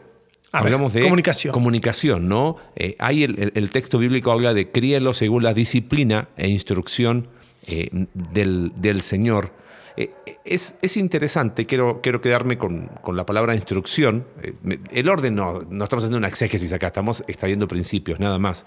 [0.52, 1.52] A ver, hablamos de comunicación.
[1.52, 2.56] Comunicación, ¿no?
[2.76, 7.28] Eh, ahí el, el- el texto bíblico habla de críelo según la disciplina e instrucción
[7.66, 9.52] eh, del, del Señor.
[9.96, 10.10] Eh,
[10.44, 14.26] es, es interesante, quiero, quiero quedarme con, con la palabra instrucción.
[14.42, 18.66] Eh, el orden no, no estamos haciendo una exégesis acá, estamos extrayendo principios, nada más.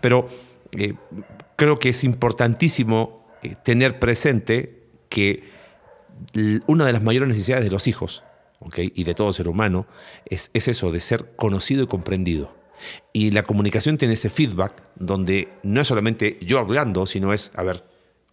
[0.00, 0.28] Pero
[0.72, 0.94] eh,
[1.56, 5.44] creo que es importantísimo eh, tener presente que
[6.66, 8.22] una de las mayores necesidades de los hijos
[8.60, 8.78] ¿ok?
[8.94, 9.86] y de todo ser humano
[10.26, 12.54] es, es eso, de ser conocido y comprendido.
[13.12, 17.62] Y la comunicación tiene ese feedback donde no es solamente yo hablando, sino es, a
[17.62, 17.84] ver,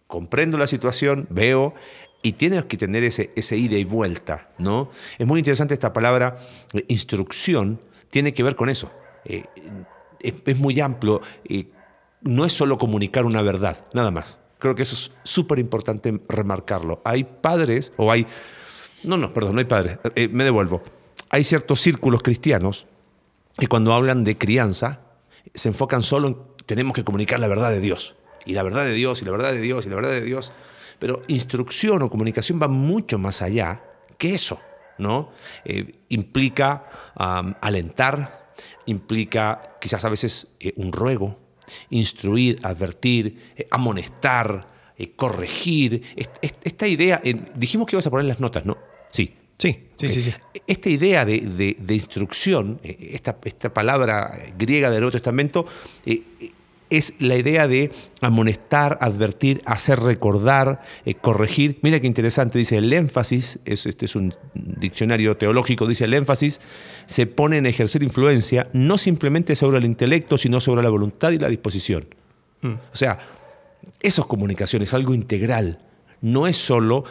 [0.06, 1.74] comprendo la situación, veo,
[2.22, 4.90] y tienes que tener ese, ese ida y vuelta, ¿no?
[5.18, 6.36] Es muy interesante esta palabra
[6.72, 8.90] eh, instrucción, tiene que ver con eso.
[9.24, 9.44] Eh,
[10.20, 11.68] es, es muy amplio, eh,
[12.22, 14.38] no es solo comunicar una verdad, nada más.
[14.58, 17.00] Creo que eso es súper importante remarcarlo.
[17.04, 18.26] Hay padres, o hay,
[19.04, 20.82] no, no, perdón, no hay padres, eh, me devuelvo.
[21.30, 22.86] Hay ciertos círculos cristianos
[23.56, 25.00] que cuando hablan de crianza
[25.54, 28.14] se enfocan solo en tenemos que comunicar la verdad de Dios.
[28.44, 30.52] Y la verdad de Dios, y la verdad de Dios, y la verdad de Dios.
[30.98, 33.82] Pero instrucción o comunicación va mucho más allá
[34.18, 34.60] que eso,
[34.98, 35.30] ¿no?
[35.64, 36.84] Eh, implica
[37.60, 38.52] alentar,
[38.86, 41.38] implica quizás a veces eh, un ruego,
[41.90, 44.66] instruir, advertir, amonestar,
[45.16, 46.02] corregir.
[46.16, 47.20] Est- est- esta idea,
[47.54, 48.76] dijimos que ibas a poner las notas, ¿no?
[49.10, 50.32] Sí, Sí, sí, sí, sí.
[50.68, 55.66] esta idea de, de- de instrucción, eh, esta, esta palabra griega del Nuevo Testamento,
[56.06, 56.50] eh, eh,
[56.90, 57.90] es la idea de
[58.20, 61.78] amonestar, advertir, hacer recordar, eh, corregir.
[61.82, 66.60] Mira qué interesante, dice el énfasis, es, este es un diccionario teológico, dice el énfasis,
[67.06, 71.38] se pone en ejercer influencia no simplemente sobre el intelecto, sino sobre la voluntad y
[71.38, 72.06] la disposición.
[72.62, 73.18] O sea,
[74.00, 75.80] eso es comunicación, es algo integral.
[76.20, 77.04] No es solo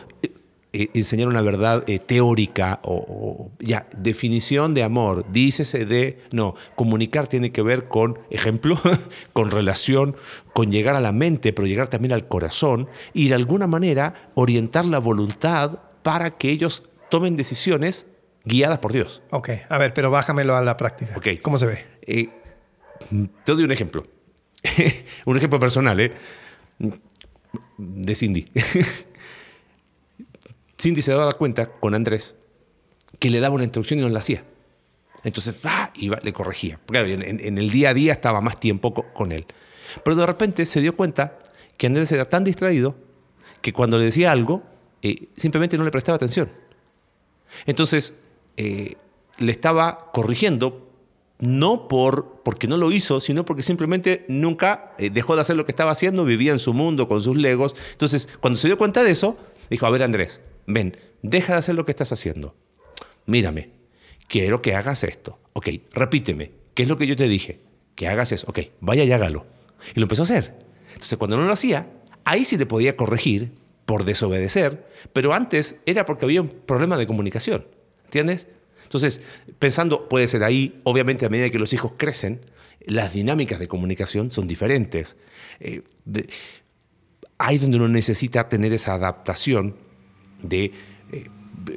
[0.73, 6.19] eh, enseñar una verdad eh, teórica o, o, ya, definición de amor, dícese de.
[6.31, 8.77] No, comunicar tiene que ver con ejemplo,
[9.33, 10.15] con relación,
[10.53, 14.85] con llegar a la mente, pero llegar también al corazón y de alguna manera orientar
[14.85, 18.05] la voluntad para que ellos tomen decisiones
[18.43, 19.21] guiadas por Dios.
[19.31, 21.13] Ok, a ver, pero bájamelo a la práctica.
[21.15, 21.27] Ok.
[21.41, 21.85] ¿Cómo se ve?
[22.01, 22.29] Eh,
[23.43, 24.05] te doy un ejemplo.
[25.25, 26.11] un ejemplo personal, ¿eh?
[27.77, 28.47] De Cindy.
[30.79, 32.35] Cindy se daba cuenta con Andrés
[33.19, 34.43] que le daba una instrucción y no la hacía.
[35.23, 35.91] Entonces, ¡ah!
[35.95, 36.79] iba, le corregía.
[36.85, 39.45] Claro, en, el día a día estaba más tiempo co- con él.
[40.03, 41.39] Pero de repente se dio cuenta
[41.77, 42.95] que Andrés era tan distraído
[43.61, 44.63] que cuando le decía algo,
[45.01, 46.49] eh, simplemente no le prestaba atención.
[47.65, 48.13] Entonces,
[48.57, 48.95] eh,
[49.39, 50.89] le estaba corrigiendo,
[51.39, 55.65] no por, porque no lo hizo, sino porque simplemente nunca eh, dejó de hacer lo
[55.65, 57.75] que estaba haciendo, vivía en su mundo con sus legos.
[57.91, 59.37] Entonces, cuando se dio cuenta de eso,
[59.69, 62.55] dijo, a ver Andrés, ven, deja de hacer lo que estás haciendo.
[63.25, 63.71] Mírame,
[64.27, 65.39] quiero que hagas esto.
[65.53, 67.61] Ok, repíteme, ¿qué es lo que yo te dije?
[67.95, 68.45] Que hagas eso.
[68.47, 69.47] Ok, vaya y hágalo.
[69.95, 70.59] Y lo empezó a hacer.
[70.93, 71.89] Entonces, cuando no lo hacía,
[72.25, 73.53] ahí sí le podía corregir
[73.85, 77.67] por desobedecer, pero antes era porque había un problema de comunicación.
[78.05, 78.47] ¿Entiendes?
[78.83, 79.21] Entonces,
[79.59, 82.41] pensando, puede ser ahí, obviamente a medida que los hijos crecen,
[82.85, 85.15] las dinámicas de comunicación son diferentes.
[85.59, 85.83] Eh,
[87.37, 89.75] ahí donde uno necesita tener esa adaptación
[90.41, 90.71] de
[91.11, 91.29] eh,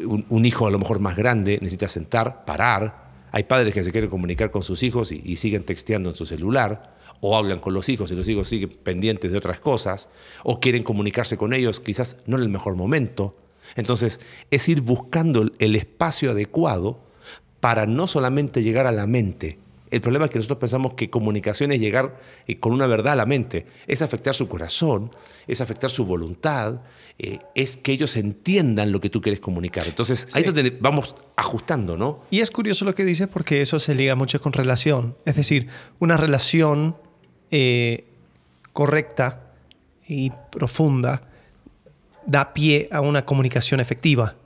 [0.05, 3.11] un, hijo a lo mejor más grande, necesita sentar, parar.
[3.33, 6.27] Hay padres que se quieren comunicar con sus hijos y, y siguen texteando en su
[6.27, 10.09] celular o hablan con los hijos y los hijos siguen pendientes de otras cosas,
[10.43, 13.37] o quieren comunicarse con ellos quizás no en el mejor momento.
[13.77, 14.21] Entonces,
[14.51, 17.01] es ir buscando el espacio adecuado
[17.61, 19.59] para no solamente llegar a la mente.
[19.91, 23.17] El problema es que nosotros pensamos que comunicación es llegar eh, con una verdad a
[23.17, 25.11] la mente, es afectar su corazón,
[25.47, 26.81] es afectar su voluntad,
[27.23, 29.87] eh, es que ellos entiendan lo que tú quieres comunicar.
[29.87, 32.25] Entonces, ahí es donde vamos ajustando, ¿no?
[32.31, 35.17] Y es curioso lo que dices porque eso se liga mucho con relación.
[35.27, 35.67] Es decir,
[35.99, 36.97] una relación
[37.51, 38.07] eh,
[38.73, 39.53] correcta
[40.09, 41.29] y profunda
[42.25, 44.37] da pie a una comunicación efectiva.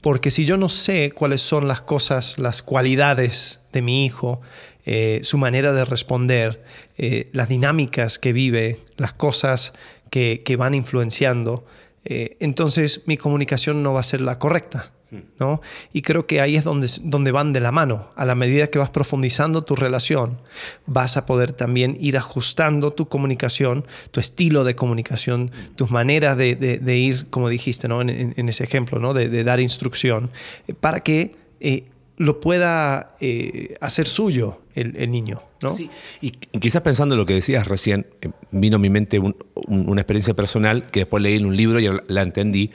[0.00, 4.40] Porque si yo no sé cuáles son las cosas, las cualidades de mi hijo,
[4.86, 6.64] eh, su manera de responder,
[6.96, 9.74] eh, las dinámicas que vive, las cosas
[10.08, 11.66] que, que van influenciando,
[12.04, 14.92] eh, entonces mi comunicación no va a ser la correcta.
[15.38, 15.60] ¿no?
[15.92, 18.08] Y creo que ahí es donde, donde van de la mano.
[18.16, 20.40] A la medida que vas profundizando tu relación,
[20.86, 26.96] vas a poder también ir ajustando tu comunicación, tu estilo de comunicación, tus maneras de,
[26.96, 28.00] ir, como dijiste ¿no?
[28.00, 29.12] en, ese ejemplo, ¿no?
[29.12, 30.30] de, dar instrucción,
[30.66, 31.84] eh, para que eh,
[32.16, 35.42] lo pueda eh, hacer suyo el, niño.
[35.60, 35.74] ¿no?
[35.74, 35.90] Sí.
[36.20, 38.06] Y quizás pensando en lo que decías recién,
[38.50, 39.20] vino a mi mente
[39.66, 42.70] una experiencia personal que después leí en un libro y la entendí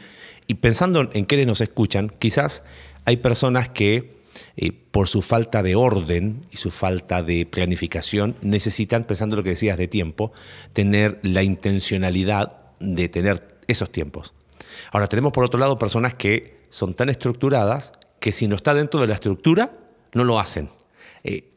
[0.48, 2.64] y pensando en quienes nos escuchan, quizás
[3.06, 4.18] hay personas que
[4.56, 9.44] eh, por su falta de orden y su falta de planificación necesitan, pensando en lo
[9.44, 10.32] que decías de tiempo,
[10.74, 14.34] tener la intencionalidad de tener esos tiempos.
[14.92, 19.02] Ahora tenemos por otro lado personas que son tan estructuradas que si no está dentro
[19.02, 19.74] de la estructura,
[20.14, 20.70] no lo hacen.
[21.24, 21.52] Eh,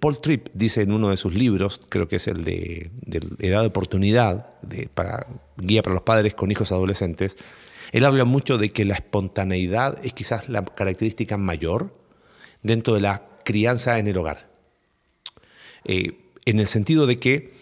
[0.00, 2.90] Paul Tripp dice en uno de sus libros, creo que es el de,
[3.38, 7.36] Edad de Oportunidad, de, para Guía para los Padres con Hijos Adolescentes,
[7.92, 11.94] él habla mucho de que la espontaneidad es quizás la característica mayor
[12.62, 14.48] dentro de la crianza en el hogar.
[15.84, 17.52] Eh, en el sentido de que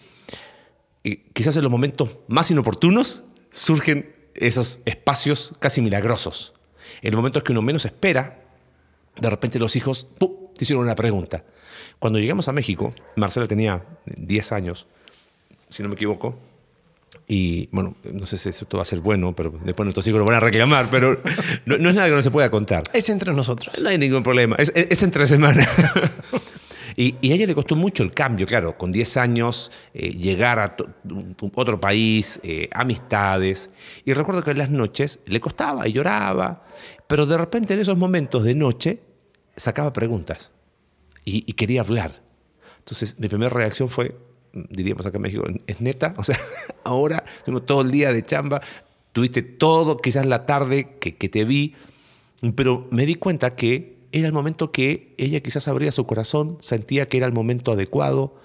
[1.03, 6.53] eh, quizás en los momentos más inoportunos surgen esos espacios casi milagrosos.
[7.01, 8.43] En los momentos que uno menos espera,
[9.19, 11.45] de repente los hijos te hicieron una pregunta.
[11.99, 14.87] Cuando llegamos a México, Marcela tenía 10 años,
[15.69, 16.37] si no me equivoco,
[17.27, 20.25] y bueno, no sé si esto va a ser bueno, pero después nuestros hijos lo
[20.25, 21.19] van a reclamar, pero
[21.65, 22.83] no, es nada que no se pueda contar.
[22.93, 23.81] Es entre nosotros.
[23.81, 25.67] No hay ningún problema, es, entre semanas.
[26.95, 30.59] y, y, a ella le costó mucho el cambio, claro, con 10 años, eh, llegar
[30.59, 30.75] a
[31.53, 33.71] otro país, eh, amistades.
[34.03, 36.63] Y recuerdo que en las noches le costaba y lloraba,
[37.07, 38.99] pero de repente en esos momentos de noche
[39.55, 40.51] sacaba preguntas
[41.25, 42.21] y, y quería hablar.
[42.79, 44.15] Entonces mi primera reacción fue,
[44.53, 46.13] diríamos acá en México, es neta.
[46.17, 46.37] O sea,
[46.83, 48.61] ahora tenemos todo el día de chamba,
[49.11, 51.75] tuviste todo, quizás la tarde que, que, te vi,
[52.55, 57.07] pero me di cuenta que era el momento que ella quizás abría su corazón, sentía
[57.07, 58.35] que era el momento adecuado.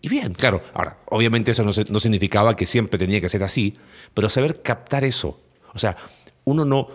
[0.00, 3.76] Y bien, claro, ahora, obviamente eso no, no significaba que siempre tenía que ser así,
[4.14, 5.40] pero saber captar eso.
[5.74, 5.96] O sea,
[6.44, 6.88] uno no,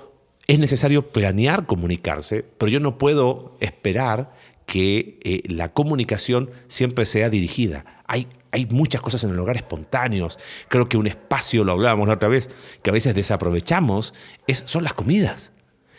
[0.48, 4.34] es necesario planear comunicarse, pero yo no puedo esperar
[4.66, 8.02] que eh, la comunicación siempre sea dirigida.
[8.08, 10.38] Hay, hay muchas cosas en el hogar espontáneos.
[10.68, 12.50] Creo que un espacio, lo hablábamos la otra vez,
[12.82, 14.14] que a veces desaprovechamos,
[14.48, 15.52] es, son las comidas.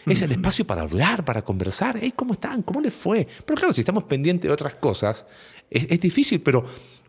[0.06, 1.98] Es el espacio para hablar, para conversar.
[2.14, 2.60] ¿Cómo están?
[2.60, 3.26] ¿Cómo les fue?
[3.46, 5.26] Pero claro, si estamos pendientes de otras cosas,
[5.70, 6.66] es, es difícil, pero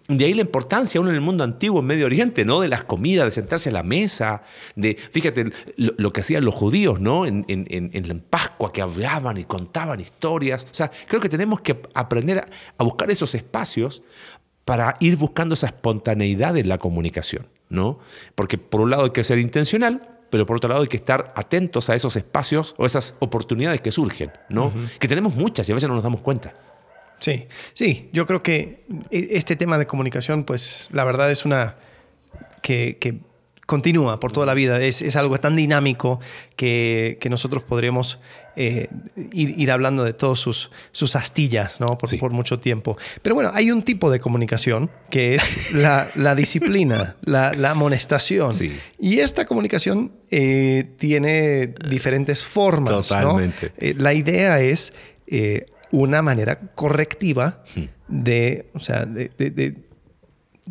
[0.08, 2.60] de ahí la importancia, uno en el mundo antiguo, en Medio Oriente, ¿no?
[2.62, 4.44] De las comidas, de sentarse a la mesa,
[4.76, 7.26] de, fíjate, lo, que hacían los judíos, ¿no?
[7.26, 10.65] En, en, en, Pascua, que hablaban y contaban historias.
[10.65, 12.46] O sea, creo que tenemos que aprender
[12.78, 14.04] a, buscar esos espacios
[14.63, 18.00] para ir buscando esa espontaneidad en la comunicación, ¿no?
[18.36, 21.34] Porque por un lado hay que ser intencional, pero por otro lado hay que estar
[21.36, 24.72] atentos a esos espacios o esas oportunidades que surgen, ¿no?
[25.00, 26.54] Que tenemos muchas y a veces no nos damos cuenta.
[27.25, 31.75] Sí, sí, yo creo que e, este tema de comunicación, pues la verdad es una
[32.61, 33.17] que,
[33.65, 34.79] continúa por toda la vida.
[34.79, 36.19] Es, es algo tan dinámico
[36.55, 38.19] que, que nosotros podríamos
[38.55, 38.89] eh,
[39.33, 41.97] ir, ir, hablando de todas sus, sus astillas ¿no?
[41.97, 42.17] por, Sí.
[42.17, 42.95] por mucho tiempo.
[43.23, 48.53] Pero bueno, hay un tipo de comunicación que es la, la disciplina, la, la amonestación.
[48.53, 48.71] Sí.
[48.99, 52.91] Y esta comunicación eh, tiene diferentes formas.
[52.91, 53.01] ¿no?
[53.01, 53.71] Totalmente.
[53.79, 54.93] Eh, la idea es
[55.25, 57.84] eh, una manera correctiva Hmm.
[58.08, 59.86] de, o sea, de, de- de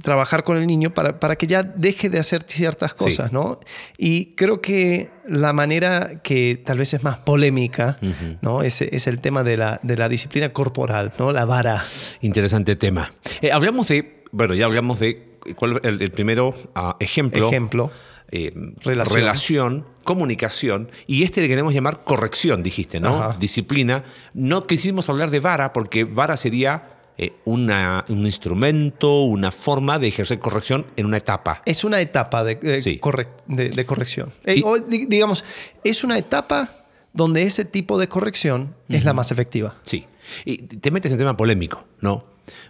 [0.02, 2.96] trabajar con el niño para, para que ya deje de hacer ciertas Sí.
[2.96, 3.60] cosas, ¿no?
[3.96, 7.98] Y creo que la manera que tal vez es más polémica,
[8.42, 8.62] ¿no?
[8.62, 11.30] Es, es el tema de la, de la disciplina corporal, ¿no?
[11.30, 11.84] La vara.
[12.22, 13.12] Interesante tema.
[13.40, 17.46] Eh, hablamos de, bueno, ya hablamos de cuál el, el primero ah, ejemplo.
[17.46, 17.92] Ejemplo.
[18.36, 19.16] Eh, Relación.
[19.16, 19.86] relación.
[20.04, 23.16] comunicación, y este le queremos llamar corrección, dijiste, ¿no?
[23.22, 23.36] Ajá.
[23.38, 24.04] Disciplina.
[24.34, 30.08] No quisimos hablar de vara porque vara sería eh, una- un instrumento, una forma de
[30.08, 31.62] ejercer corrección en una etapa.
[31.64, 33.00] Es una etapa de, de Sí.
[33.46, 34.32] de- de corrección.
[34.44, 35.44] Eh, Y- o di- digamos,
[35.84, 36.70] es una etapa
[37.12, 39.76] donde ese tipo de corrección es la más efectiva.
[39.86, 40.06] Sí.
[40.44, 42.24] Y te metes en tema polémico, ¿no?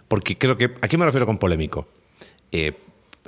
[0.07, 0.65] Porque creo que.
[0.81, 1.87] ¿A qué me refiero con polémico?
[2.51, 2.73] Eh,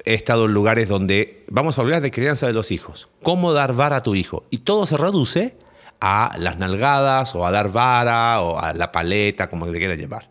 [0.05, 3.07] he estado en lugares donde vamos a hablar de crianza de los hijos.
[3.23, 4.45] ¿Cómo dar vara a tu hijo?
[4.49, 5.57] Y todo se reduce
[5.99, 10.29] a las nalgadas, o a dar vara, o a la paleta, como te quieras llevar.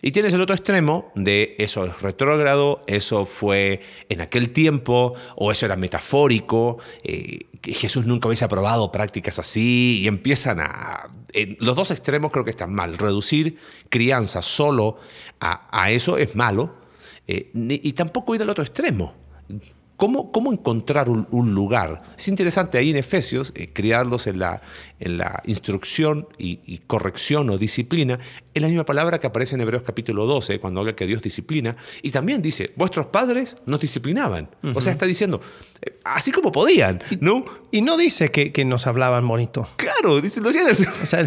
[0.00, 5.52] Y tienes el otro extremo de eso es retrógrado, eso fue en aquel tiempo, o
[5.52, 11.10] eso era metafórico, eh, Jesús nunca hubiese aprobado prácticas así, y empiezan a...
[11.58, 12.98] los dos extremos creo que están mal.
[12.98, 14.98] Reducir crianza solo
[15.40, 16.81] a eso es malo,
[17.26, 19.14] eh, ni- y tampoco ir al otro extremo.
[19.96, 22.02] ¿Cómo, cómo encontrar un, un lugar?
[22.18, 24.60] Es interesante ahí en Efesios, eh, criarlos en la,
[24.98, 28.18] en la instrucción y, y corrección o disciplina,
[28.52, 31.76] es la misma palabra que aparece en Hebreos capítulo 12, cuando habla que Dios disciplina,
[32.02, 34.50] y también dice, vuestros padres nos disciplinaban.
[34.74, 35.40] O sea, está diciendo,
[35.80, 37.44] eh, así como podían, ¿no?
[37.70, 39.68] Y no dice que, que nos hablaban bonito.
[39.76, 40.84] Claro, dice, lo hacían así.
[41.00, 41.22] O sea,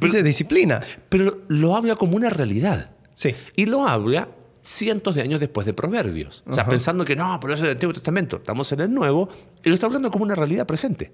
[0.00, 0.80] dice disciplina.
[1.08, 2.92] Pero lo habla como una realidad.
[3.16, 3.34] Sí.
[3.56, 4.28] Y lo habla
[4.66, 6.42] cientos de años después de Proverbios.
[6.46, 6.70] O sea, Ajá.
[6.70, 8.36] pensando que no, pero eso es del Antiguo Testamento.
[8.36, 9.28] Estamos en el Nuevo
[9.62, 11.12] y lo está hablando como una realidad presente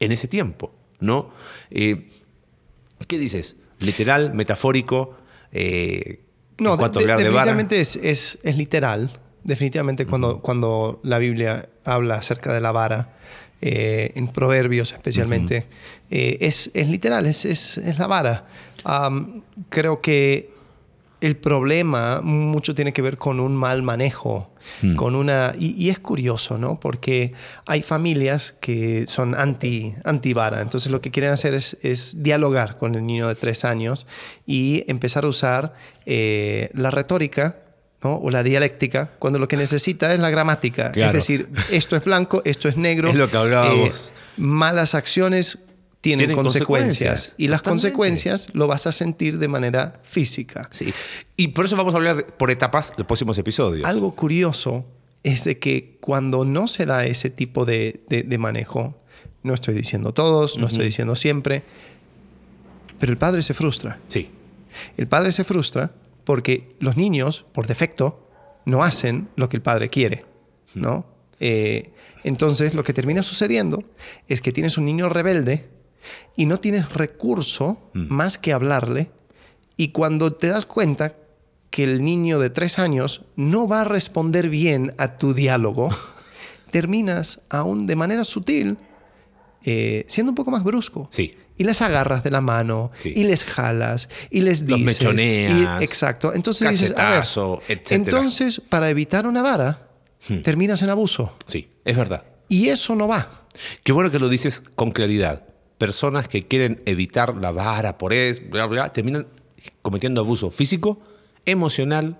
[0.00, 1.30] en ese tiempo, ¿no?
[1.70, 2.08] Eh,
[3.06, 3.56] ¿Qué dices?
[3.80, 5.18] ¿Literal, metafórico?
[5.52, 6.22] Eh,
[6.58, 7.16] No, de- de vara.
[7.18, 9.10] definitivamente es, es- es literal.
[9.44, 13.16] Definitivamente cuando, cuando la Biblia habla acerca de la vara,
[13.60, 15.66] eh, en Proverbios especialmente,
[16.10, 18.46] eh, es, es literal, es, es- es la vara.
[19.70, 20.50] Creo que
[21.20, 24.50] el problema mucho tiene que ver con un mal manejo,
[24.96, 26.78] con una y, y es curioso, ¿no?
[26.78, 27.32] Porque
[27.66, 32.76] hay familias que son anti anti vara, entonces lo que quieren hacer es, es dialogar
[32.76, 34.06] con el niño de tres años
[34.46, 35.74] y empezar a usar
[36.06, 37.62] eh, la retórica.
[38.00, 38.14] ¿no?
[38.14, 40.92] o la dialéctica, cuando lo que necesita es la gramática.
[40.92, 41.08] Claro.
[41.08, 43.08] Es decir, esto es blanco, esto es negro.
[43.08, 44.12] Es lo que hablábamos.
[44.14, 45.58] Eh, malas acciones
[46.00, 46.88] tienen, Tienen consecuencias.
[47.10, 47.82] consecuencias, Y las totalmente.
[47.90, 50.68] consecuencias lo vas a sentir de manera física.
[50.70, 50.92] Sí.
[51.36, 53.84] Y por eso vamos a hablar por etapas los próximos episodios.
[53.86, 54.84] Algo curioso
[55.24, 58.96] es de que cuando no se da ese tipo de, de- de manejo,
[59.42, 61.62] no estoy diciendo todos, no estoy diciendo siempre,
[63.00, 63.98] pero el padre se frustra.
[64.08, 64.30] Sí.
[64.96, 65.92] El padre se frustra
[66.24, 68.24] porque los niños, por defecto,
[68.64, 70.24] no hacen lo que el padre quiere,
[70.74, 71.06] ¿no?
[71.40, 71.90] Eh,
[72.24, 73.82] entonces, lo que termina sucediendo
[74.28, 75.68] es que tienes un niño rebelde
[76.36, 79.10] y no tienes recurso más que hablarle
[79.76, 81.14] y cuando te das cuenta
[81.70, 85.90] que el niño de tres años no va a responder bien a tu diálogo,
[86.70, 88.78] terminas aún de manera sutil
[89.64, 91.08] eh, siendo un poco más brusco.
[91.12, 91.34] Sí.
[91.56, 93.12] Y les agarras de la mano, Sí.
[93.16, 94.84] y les jalas, y les Los dices.
[95.02, 96.32] mechoneas, y- exacto.
[96.32, 97.24] Entonces dices, a ver,
[97.90, 99.88] entonces para evitar una vara,
[100.44, 101.34] terminas en abuso.
[101.46, 102.24] Sí, es verdad.
[102.48, 103.46] Y eso no va.
[103.82, 105.42] Qué bueno que lo dices con claridad.
[105.78, 109.26] Personas que quieren evitar la vara por eso, bla, bla, terminan
[109.82, 111.00] cometiendo abuso físico,
[111.44, 112.18] emocional,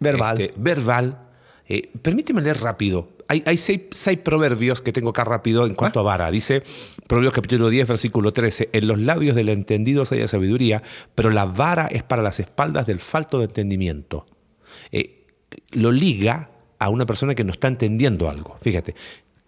[0.00, 0.40] Verbal.
[0.40, 1.18] este, verbal.
[1.68, 3.08] Eh, permíteme leer rápido.
[3.28, 6.30] Hay, hay seis, seis proverbios que tengo acá rápido en cuanto a vara.
[6.30, 6.62] Dice
[7.06, 8.70] Proverbios capítulo 10, versículo 13.
[8.72, 10.82] En los labios del entendido hay sabiduría,
[11.14, 14.26] pero la vara es para las espaldas del falto de entendimiento.
[14.92, 15.26] Eh,
[15.72, 18.58] lo liga a una persona que no está entendiendo algo.
[18.60, 18.94] Fíjate,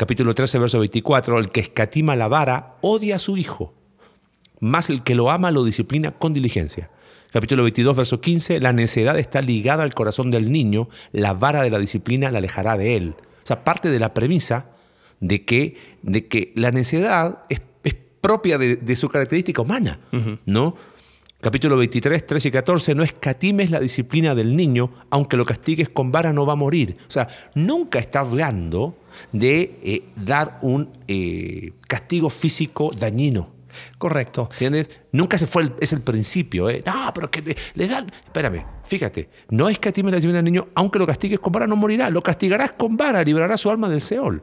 [0.01, 3.75] capítulo 13, verso 24, el que escatima la vara odia a su hijo,
[4.59, 6.89] más el que lo ama lo disciplina con diligencia.
[7.31, 11.69] Capítulo 22, verso 15, la necedad está ligada al corazón del niño, la vara de
[11.69, 13.15] la disciplina la alejará de él.
[13.19, 14.71] O sea, parte de la premisa
[15.21, 20.01] de que, de que la necedad es, es propia de, de su característica humana,
[20.47, 20.77] ¿no?
[21.43, 26.11] Capítulo 23, 13 y 14, no escatimes la disciplina del niño, aunque lo castigues con
[26.11, 26.97] vara no va a morir.
[27.07, 28.97] O sea, nunca está hablando
[29.33, 33.51] de eh, dar un eh, castigo físico dañino.
[33.99, 34.49] Correcto.
[34.53, 35.01] ¿Entiendes?
[35.13, 36.69] Nunca se fue, el, es el principio.
[36.69, 36.83] ¿eh?
[36.85, 38.11] No, pero que le, le, dan.
[38.25, 39.29] Espérame, fíjate.
[39.51, 41.67] No es que a ti me la lleven al niño, aunque lo castigues con vara,
[41.67, 42.11] no morirá.
[42.11, 44.43] Lo castigarás con vara, librará su alma del Seol.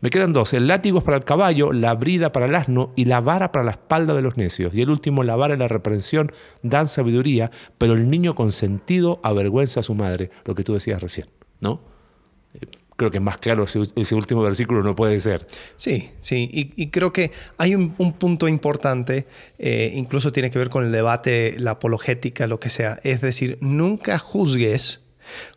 [0.00, 3.06] Me quedan dos: el látigo es para el caballo, la brida para el asno y
[3.06, 4.74] la vara para la espalda de los necios.
[4.74, 9.80] Y el último, la vara y la reprensión dan sabiduría, pero el niño consentido avergüenza
[9.80, 11.28] a su madre, lo que tú decías recién,
[11.60, 11.80] ¿no?
[13.00, 15.46] Creo que más claro ese, ese, último versículo no puede ser.
[15.76, 19.26] Sí, sí, y, y creo que hay un, un punto importante,
[19.58, 23.00] eh, incluso tiene que ver con el debate, la apologética, lo que sea.
[23.02, 25.00] Es decir, nunca juzgues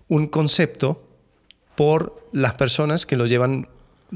[0.07, 1.05] un concepto
[1.75, 3.67] por las personas que lo llevan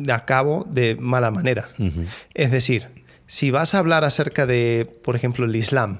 [0.10, 1.68] a cabo de mala manera.
[1.80, 2.06] Uh -huh.
[2.34, 2.88] Es decir,
[3.26, 6.00] si vas a hablar acerca de, por ejemplo, el Islam,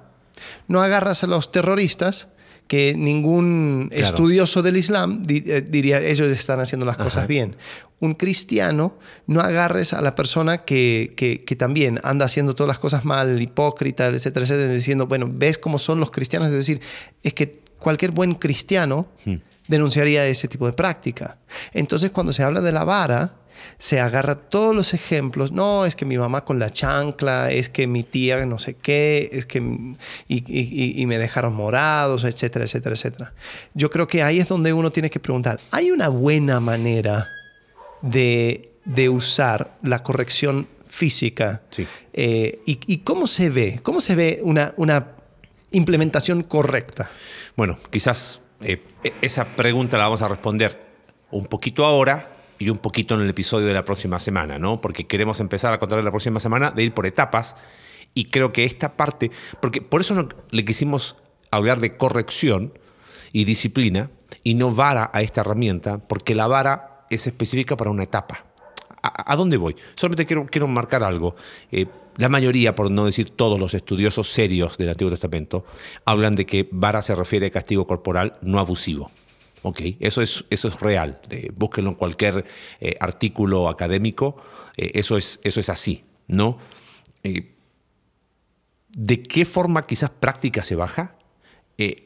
[0.70, 2.30] no agarras a los terroristas
[2.68, 4.06] que ningún claro.
[4.06, 7.56] estudioso del Islam eh, diría ellos están haciendo las cosas bien.
[8.00, 12.78] Un cristiano, no agarres a la persona que, que, que, también anda haciendo todas las
[12.78, 16.80] cosas mal, hipócrita, etcétera, etcétera, diciendo, bueno, ves cómo son los cristianos, es decir,
[17.24, 19.36] es que cualquier buen cristiano hmm.
[19.68, 21.38] denunciaría ese tipo de práctica.
[21.74, 23.34] Entonces, cuando se habla de la vara,
[23.78, 25.52] se agarra todos los ejemplos.
[25.52, 29.30] No, es que mi mamá con la chancla, es que mi tía no sé qué,
[29.32, 33.34] es que y, y, y, me dejaron morados, etcétera, etcétera, etcétera.
[33.74, 37.28] Yo creo que ahí es donde uno tiene que preguntar, ¿hay una buena manera
[38.02, 41.64] de, de usar la corrección física?
[41.70, 41.88] Sí.
[42.14, 43.80] Eh, y, y, cómo se ve?
[43.84, 45.12] ¿Cómo se ve una, una
[45.72, 47.10] implementación correcta?
[47.56, 48.82] Bueno, quizás eh,
[49.22, 50.88] esa pregunta la vamos a responder
[51.32, 54.82] un poquito ahora y un poquito en el episodio de la próxima semana, ¿no?
[54.82, 57.56] Porque queremos empezar a contar la próxima semana de ir por etapas
[58.14, 59.32] y creo que esta parte,
[59.62, 61.16] porque por eso no, le quisimos
[61.52, 62.74] hablar de corrección
[63.32, 64.10] y disciplina
[64.44, 68.46] y no vara a esta herramienta, porque la vara es específica para una etapa.
[69.04, 69.76] ¿A, a dónde voy?
[69.96, 71.36] Solamente quiero, quiero marcar algo.
[71.72, 71.86] Eh,
[72.18, 75.66] la mayoría, por no decir todos los estudiosos serios del Antiguo Testamento,
[76.04, 79.12] hablan de que vara se refiere a castigo corporal no abusivo.
[79.68, 81.20] Ok, eso es, eso es real.
[81.30, 82.46] Eh, búsquenlo en cualquier
[82.80, 84.38] eh, artículo académico.
[84.78, 86.58] Eh, eso, es, eso es así, ¿no?
[87.22, 87.54] Eh,
[88.88, 91.16] ¿De qué forma quizás práctica se baja?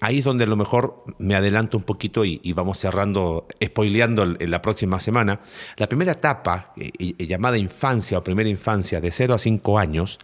[0.01, 4.25] ahí es donde a lo mejor me adelanto un poquito y, y vamos cerrando, spoileando
[4.25, 5.39] la próxima semana.
[5.77, 6.73] La primera etapa,
[7.17, 10.19] llamada infancia o primera infancia, de 0 a 5 años,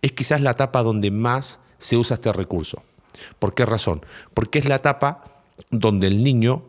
[0.00, 2.84] es quizás la etapa donde más se usa este recurso.
[3.38, 4.06] ¿Por qué razón?
[4.32, 5.24] Porque es la etapa
[5.70, 6.64] donde el niño,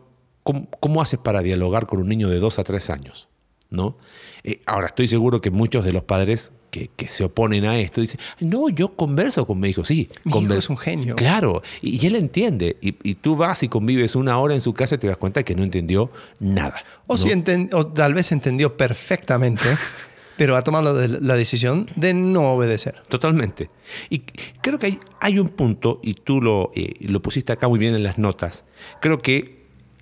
[0.48, 3.28] ¿cómo, ¿cómo, haces para dialogar con un niño de 2 a 3 años?
[3.68, 3.98] ¿No?
[4.44, 8.00] Eh, ahora, estoy seguro que muchos de los padres que, que, se oponen a esto
[8.00, 10.08] dicen, no, yo converso con mi hijo, sí.
[10.24, 11.16] Mi hijo es un genio.
[11.16, 12.78] Claro, y, y él entiende.
[12.80, 15.42] Y, y, tú vas y convives una hora en su casa y te das cuenta
[15.42, 16.82] que no entendió nada.
[17.06, 17.18] O, ¿no?
[17.18, 19.68] si enten o tal vez entendió perfectamente.
[20.38, 23.02] pero ha tomado la decisión de no obedecer.
[23.08, 23.70] Totalmente.
[24.08, 24.20] Y
[24.62, 27.96] creo que hay, hay un punto, y tú lo, eh, lo pusiste acá muy bien
[27.96, 28.64] en las notas,
[29.00, 29.57] creo que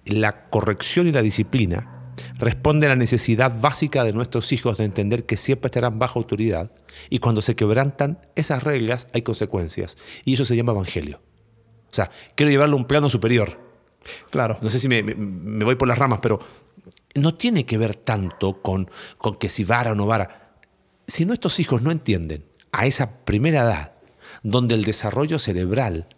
[0.07, 5.27] la corrección y la disciplina responde a la necesidad básica de nuestros hijos de entender
[5.27, 6.71] que siempre estarán bajo autoridad
[7.11, 9.97] y cuando se quebrantan esas reglas hay consecuencias.
[10.25, 11.21] Y eso se llama evangelio.
[11.91, 13.59] O sea, quiero llevarlo a un plano superior.
[14.31, 14.59] Claro.
[14.63, 16.41] No sé si me, me, me voy por las ramas, pero
[17.15, 20.59] no tiene que ver tanto con, con que si vara o no vara.
[21.07, 23.93] Si nuestros hijos no entienden a esa primera edad,
[24.43, 26.09] donde el desarrollo cerebral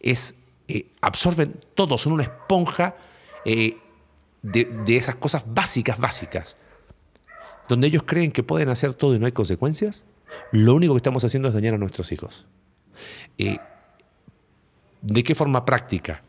[0.00, 0.34] es,
[0.68, 2.96] eh, absorben todo, son una esponja
[3.44, 3.76] eh,
[4.42, 6.56] de, de, esas cosas básicas, básicas,
[7.68, 10.04] donde ellos creen que pueden hacer todo y no hay consecuencias,
[10.52, 12.46] lo único que estamos haciendo es dañar a nuestros hijos.
[13.36, 13.58] Eh,
[15.02, 16.22] ¿De qué forma práctica?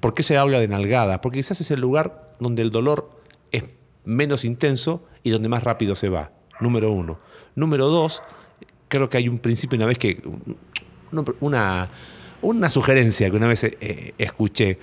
[0.00, 1.20] ¿Por qué se habla de nalgada?
[1.20, 3.10] Porque quizás es el lugar donde el dolor
[3.50, 3.64] es
[4.04, 6.32] menos intenso y donde más rápido se va.
[6.60, 7.18] Número uno.
[7.56, 8.22] Número dos,
[8.88, 10.22] creo que hay un principio una vez que.
[11.40, 11.90] Una,
[12.40, 14.78] una sugerencia que una vez eh, escuché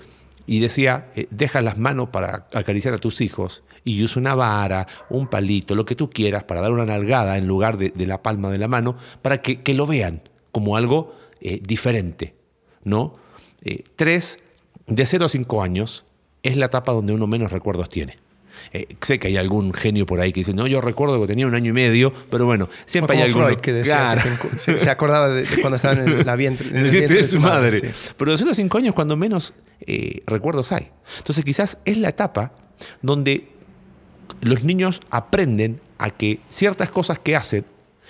[0.49, 4.87] y decía: eh, deja las manos para acariciar a tus hijos y usa una vara,
[5.09, 8.49] un palito, lo que tú quieras para dar una nalgada en lugar de, la palma
[8.49, 12.33] de la mano para que, que lo vean como algo eh, diferente.
[12.83, 13.15] ¿no?
[13.61, 14.39] Eh, tres,
[14.87, 16.05] de 0 a 5 años
[16.41, 18.15] es la etapa donde uno menos recuerdos tiene.
[18.71, 21.47] Eh, sé que hay algún genio por ahí que dice, no, yo recuerdo que tenía
[21.47, 23.45] un año y medio, pero bueno, siempre Como hay algún...
[23.45, 24.21] Freud que decía claro.
[24.51, 27.23] que se, se, acordaba de, cuando estaba en la vientre, en el vientre, vientre de
[27.23, 27.71] su madre.
[27.71, 27.93] madre.
[27.93, 28.13] Sí.
[28.15, 30.89] Pero de 0 a 5 años cuando menos eh, recuerdos hay.
[31.17, 32.51] Entonces quizás es la etapa
[33.01, 33.47] donde
[34.41, 37.65] los niños aprenden a que ciertas cosas que hacen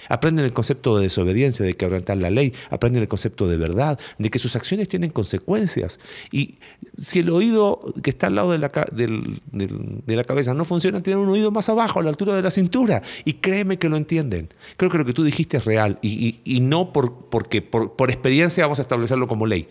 [0.08, 4.30] Aprenden el concepto de desobediencia, de quebrantar la ley, aprenden el concepto de verdad, de
[4.30, 6.00] que sus acciones tienen consecuencias.
[6.32, 6.60] Y
[6.98, 11.24] si el oído que está al lado de la, de la cabeza no funciona, tienen
[11.24, 13.02] un oído más abajo, a la altura de la cintura.
[13.26, 14.50] Y créeme que lo entienden.
[14.78, 18.80] Creo que lo que tú dijiste es real y, no por, porque por, experiencia vamos
[18.80, 19.68] a establecerlo como ley.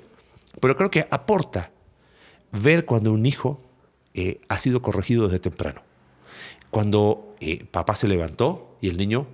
[0.60, 1.70] Pero creo que aporta
[2.52, 3.60] ver cuando un hijo
[4.14, 5.82] eh, ha sido corregido desde temprano.
[6.70, 9.26] Cuando eh, papá se levantó y el niño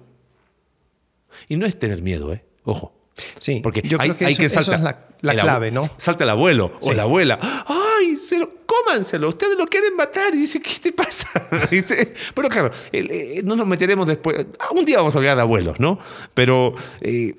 [1.49, 2.45] y no es tener miedo, ¿eh?
[2.65, 2.93] Ojo.
[3.39, 5.83] Sí, porque yo creo que, eso, es la, clave, ¿no?
[5.99, 7.39] Salta el abuelo o la abuela.
[7.41, 8.17] ¡Ay!
[8.17, 10.35] Se lo, cómanselo, ustedes lo quieren matar.
[10.35, 11.29] Y dice, ¿qué te pasa?
[12.35, 14.47] Pero claro, eh, no nos meteremos después.
[14.75, 15.99] Un día vamos a hablar de abuelos, ¿no?
[16.35, 17.37] Pero eh,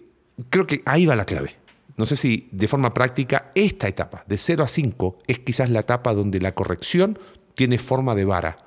[0.50, 1.58] creo que ahí va la clave.
[1.98, 5.82] No sé si de forma práctica esta etapa, de 0 a 5, es quizás la
[5.82, 7.20] etapa donde la corrección
[7.56, 8.58] tiene forma de vara.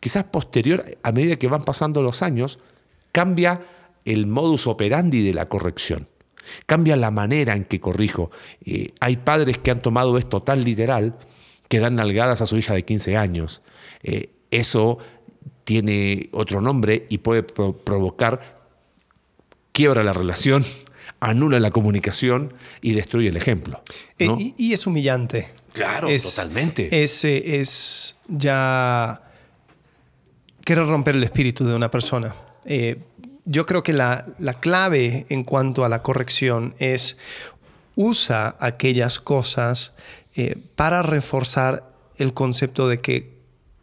[0.00, 2.58] Quizás posterior, a medida que van pasando los años,
[3.12, 3.60] cambia
[4.04, 6.08] el modus operandi de la corrección.
[6.66, 8.30] Cambia la manera en que corrijo.
[8.64, 11.16] Eh, hay padres que han tomado esto tan literal
[11.68, 13.62] que dan nalgadas a su hija de 15 años.
[14.02, 14.98] Eh, eso
[15.64, 18.60] tiene otro nombre y puede provocar
[19.72, 20.64] quiebra la relación,
[21.20, 23.82] anula la comunicación y destruye el ejemplo.
[24.18, 25.48] Eh, y, es humillante.
[25.72, 27.02] Claro, totalmente.
[27.02, 29.22] Es, es ya
[30.64, 32.34] querer romper el espíritu de una persona
[33.44, 34.26] yo creo que la,
[34.60, 37.16] clave en cuanto a la corrección es
[37.94, 39.92] usa aquellas cosas
[40.34, 43.32] eh, para reforzar el concepto de que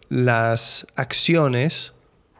[0.07, 1.93] las acciones,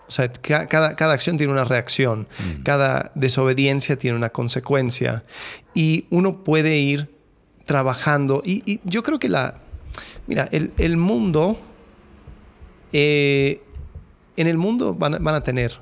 [0.08, 2.64] o sea, cada, acción tiene una reacción, mm.
[2.64, 5.24] cada desobediencia tiene una consecuencia
[5.74, 7.14] y uno puede ir
[7.66, 9.60] trabajando y, yo creo que la,
[10.26, 11.60] mira, el, mundo,
[12.94, 13.62] eh,
[14.38, 15.80] en el mundo van, a tener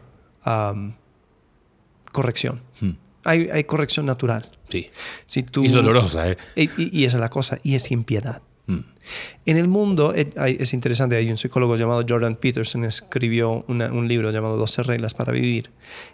[2.18, 2.64] corrección.
[2.82, 2.94] Hmm.
[3.24, 4.50] Hay, corrección natural.
[4.70, 4.90] Sí.
[5.28, 6.38] Si tú, y dolorosa, ¿eh?
[6.56, 8.42] Y, esa es la cosa, y es sin piedad.
[8.66, 8.80] Hmm.
[9.46, 14.32] En el mundo, eh, es interesante, hay un psicólogo llamado Jordan Peterson, escribió un libro
[14.32, 15.70] llamado 12 reglas para vivir.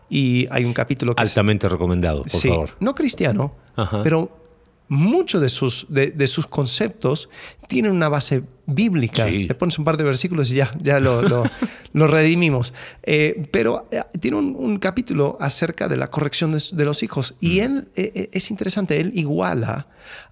[0.10, 1.22] Y hay un capítulo que...
[1.22, 2.72] Altamente recomendado, por sí, favor.
[2.82, 3.56] No cristiano,
[4.04, 4.43] pero
[4.88, 7.30] muchos de sus, de, sus conceptos
[7.68, 9.26] tienen una base bíblica.
[9.26, 12.74] Le pones un par de versículos y ya, ya lo, lo, redimimos.
[13.04, 17.36] Eh, pero eh, tiene un, capítulo acerca de la corrección de, los hijos.
[17.40, 17.64] Y mm.
[17.64, 19.88] él eh, es interesante, él iguala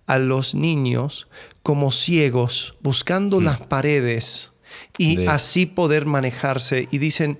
[0.05, 1.27] a los niños
[1.63, 3.43] como ciegos, buscando mm.
[3.43, 4.51] las paredes
[4.97, 6.87] y así poder manejarse.
[6.91, 7.39] Y dicen,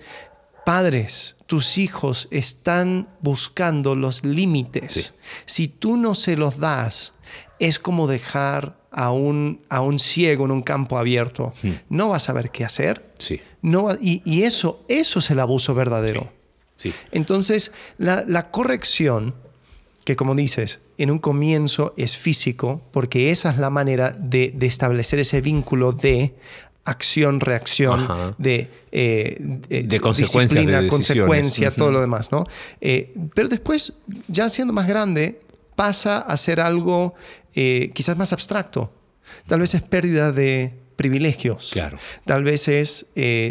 [0.66, 5.14] padres, tus hijos están buscando los límites.
[5.46, 7.14] Si tú no se los das,
[7.60, 11.54] es como dejar a un, a un ciego en un campo abierto.
[11.64, 11.72] Hmm.
[11.90, 13.06] No va a saber qué hacer.
[13.20, 13.40] Sí.
[13.62, 16.32] No y, eso, eso es el abuso verdadero.
[16.78, 16.94] Sí.
[17.12, 19.36] Entonces, la, corrección,
[20.04, 24.66] que como dices, en un comienzo es físico, porque esa es la manera de, de
[24.66, 26.34] establecer ese vínculo de
[26.84, 32.46] acción, reacción, de, eh, de, consecuencia, consecuencia, todo lo demás, ¿no?
[32.80, 33.94] Eh, pero después,
[34.28, 35.40] ya siendo más grande,
[35.76, 37.14] pasa a ser algo
[37.54, 38.92] eh, quizás más abstracto.
[39.48, 41.70] Tal vez es pérdida de privilegios.
[41.72, 41.98] Claro.
[42.26, 43.08] Tal vez es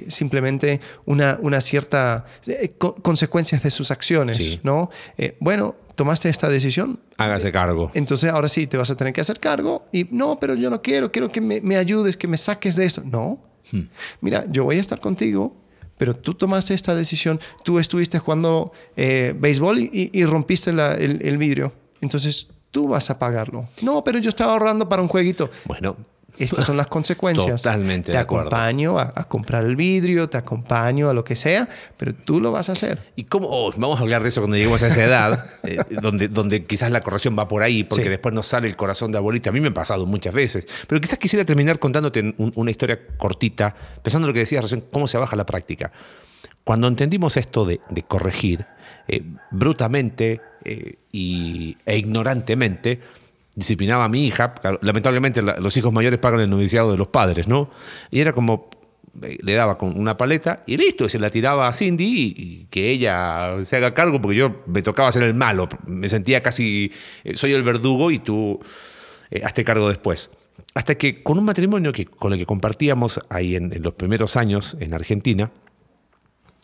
[0.08, 2.24] simplemente una, una cierta
[2.78, 4.90] consecuencias de sus acciones, ¿no?
[5.40, 6.98] bueno, tomaste esta decisión.
[7.18, 7.90] Hágase cargo.
[7.92, 10.80] Entonces ahora sí te vas a tener que hacer cargo y no, pero yo no
[10.80, 13.02] quiero, quiero que me, ayudes, que me saques de esto.
[13.04, 13.38] No.
[13.70, 13.82] Hmm.
[14.22, 15.54] Mira, yo voy a estar contigo,
[15.98, 21.74] pero tú tomaste esta decisión, tú estuviste jugando eh, béisbol y, rompiste el, vidrio.
[22.00, 23.68] Entonces tú vas a pagarlo.
[23.82, 25.50] No, pero yo estaba ahorrando para un jueguito.
[25.66, 25.98] Bueno,
[26.44, 27.62] estas son las consecuencias.
[27.62, 28.06] Totalmente.
[28.06, 32.40] Te de acompaño a, comprar el vidrio, te acompaño a lo que sea, pero tú
[32.40, 33.12] lo vas a hacer.
[33.16, 33.48] ¿Y cómo?
[33.50, 36.90] Oh, vamos a hablar de eso cuando lleguemos a esa edad, eh, donde, donde quizás
[36.90, 39.50] la corrección va por ahí, porque después nos sale el corazón de abuelita.
[39.50, 40.66] A mí me ha pasado muchas veces.
[40.86, 45.06] Pero quizás quisiera terminar contándote una historia cortita, pensando en lo que decías recién, cómo
[45.06, 45.92] se baja la práctica.
[46.64, 48.66] Cuando entendimos esto de, corregir,
[49.08, 53.00] eh, brutamente eh, y, e ignorantemente,
[53.54, 54.54] disciplinaba a mi hija.
[54.80, 57.70] Lamentablemente los hijos mayores pagan el noviciado de los padres, ¿no?
[58.10, 58.70] Y era como,
[59.22, 62.66] eh, le daba con una paleta y listo, y se la tiraba a Cindy y,
[62.70, 66.92] que ella se haga cargo porque yo me tocaba ser el malo, me sentía casi,
[67.24, 68.60] eh, soy el verdugo y tú
[69.30, 70.30] eh, hazte cargo después.
[70.74, 74.76] Hasta que con un matrimonio que, con el que compartíamos ahí en, los primeros años
[74.78, 75.50] en Argentina,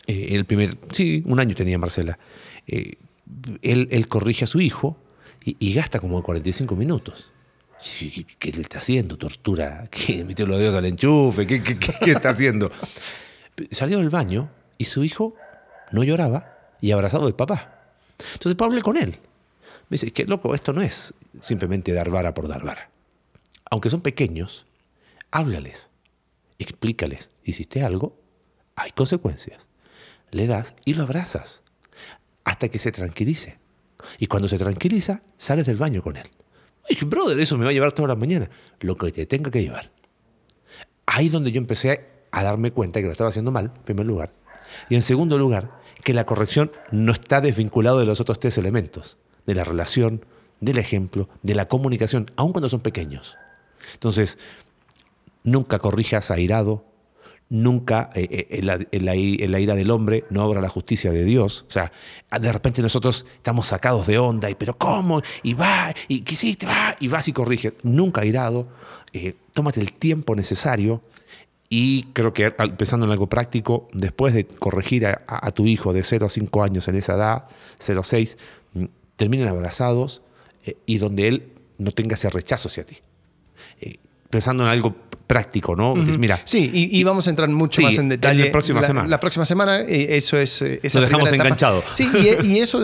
[0.07, 2.17] el primer, sí, un año tenía Marcela,
[2.69, 4.97] él corrige a su hijo
[5.47, 7.31] y, gasta como 45 minutos.
[8.39, 9.17] ¿Qué, le está haciendo?
[9.17, 9.87] ¿Tortura?
[9.91, 10.25] ¿Qué?
[10.25, 11.47] ¿Metió los dedos al enchufe?
[11.47, 12.73] ¿Qué, qué, está haciendo?
[13.71, 15.37] Salió del baño y su hijo
[15.93, 17.95] no lloraba y abrazado del papá.
[18.33, 19.11] Entonces Pablo hablé con él.
[19.89, 22.91] Me dice, que loco, esto no es simplemente dar vara por dar vara.
[23.71, 24.67] Aunque son pequeños,
[25.31, 25.91] háblales,
[26.59, 27.31] explícales.
[27.45, 28.19] Hiciste algo,
[28.75, 29.69] hay consecuencias.
[30.33, 31.63] Le das y lo abrazas
[32.43, 33.59] hasta que se tranquilice.
[34.19, 36.29] Y cuando se tranquiliza, sales del baño con él.
[36.89, 38.49] Dije, brother, eso me va a llevar toda la mañana.
[38.81, 39.91] Lo que te tenga que llevar.
[41.07, 44.07] Ahí es donde yo empecé a darme cuenta que lo estaba haciendo mal, en primer
[44.07, 44.33] lugar.
[44.89, 45.71] Y en segundo lugar,
[46.03, 50.25] que la corrección no está desvinculado de los otros tres elementos, de la relación,
[50.61, 53.37] del ejemplo, de la comunicación, aun cuando son pequeños.
[53.95, 54.39] Entonces,
[55.45, 56.85] nunca corrijas airado,
[57.49, 61.65] nunca eh, eh, la, ira del hombre no obra la justicia de Dios.
[61.69, 61.93] O sea,
[62.41, 65.23] de repente nosotros estamos sacados de onda, y pero ¿cómo?
[65.43, 66.67] Y va, y ¿qué hiciste?
[66.67, 67.75] Va, y vas y corriges.
[67.83, 68.69] Nunca airado,
[69.13, 71.03] eh, tómate el tiempo necesario.
[71.69, 76.27] Y creo que empezando en algo práctico, después de corregir a, tu hijo de 0
[76.27, 78.39] a 5 años en esa edad, 0 a 6,
[78.75, 78.85] mm,
[79.17, 80.23] terminen abrazados
[80.85, 82.99] y donde él no tenga ese rechazo hacia ti.
[84.31, 84.95] pensando en algo
[85.27, 85.95] práctico, ¿no?
[85.95, 86.39] Mira.
[86.45, 88.47] Sí, y, vamos a entrar mucho más en detalle.
[88.47, 89.09] la próxima semana.
[89.09, 90.63] La próxima semana, eh, eso es.
[90.63, 91.83] Eh, Lo dejamos enganchado.
[91.95, 92.09] Sí,
[92.45, 92.81] y, eso,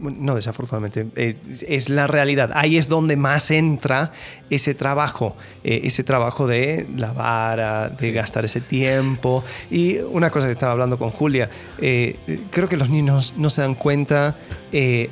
[0.00, 1.36] no desafortunadamente, eh,
[1.66, 2.50] es la realidad.
[2.54, 4.12] Ahí es donde más entra
[4.50, 9.44] ese trabajo, ese trabajo de lavar, de gastar ese tiempo.
[9.70, 13.74] Y una cosa que estaba hablando con Julia, creo que los niños no se dan
[13.74, 14.36] cuenta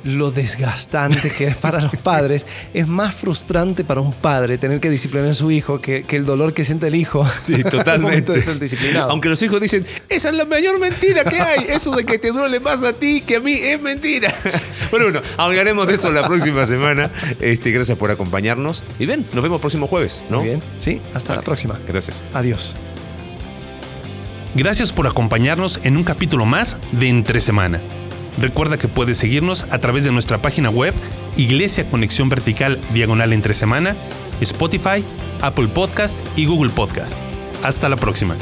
[0.03, 2.45] lo desgastante que es para los padres.
[2.73, 6.25] Es más frustrante para un padre tener que disciplinar a su hijo que, que el
[6.25, 7.27] dolor que siente el hijo.
[7.43, 8.33] Sí, totalmente.
[9.07, 11.65] Aunque los hijos dicen, esa es la mayor mentira que hay.
[11.69, 14.33] Eso de que te duele más a ti que a mí es mentira.
[14.89, 17.11] Bueno, bueno, hablaremos de esto la próxima semana.
[17.41, 18.85] Este, gracias por acompañarnos.
[18.99, 20.41] Y ven, nos vemos el próximo jueves, ¿no?
[20.41, 21.77] bien, sí, hasta la próxima.
[21.87, 22.23] Gracias.
[22.33, 22.75] Adiós.
[24.55, 27.81] Gracias por acompañarnos en un capítulo más de Entre Semana.
[28.39, 30.93] Recuerda que puedes seguirnos a través de nuestra página web
[31.37, 33.95] Iglesia Conexión Vertical Diagonal Entre Semana,
[34.45, 35.03] Spotify,
[35.41, 37.17] Apple Podcast y Google Podcast.
[37.63, 38.37] Hasta la próxima.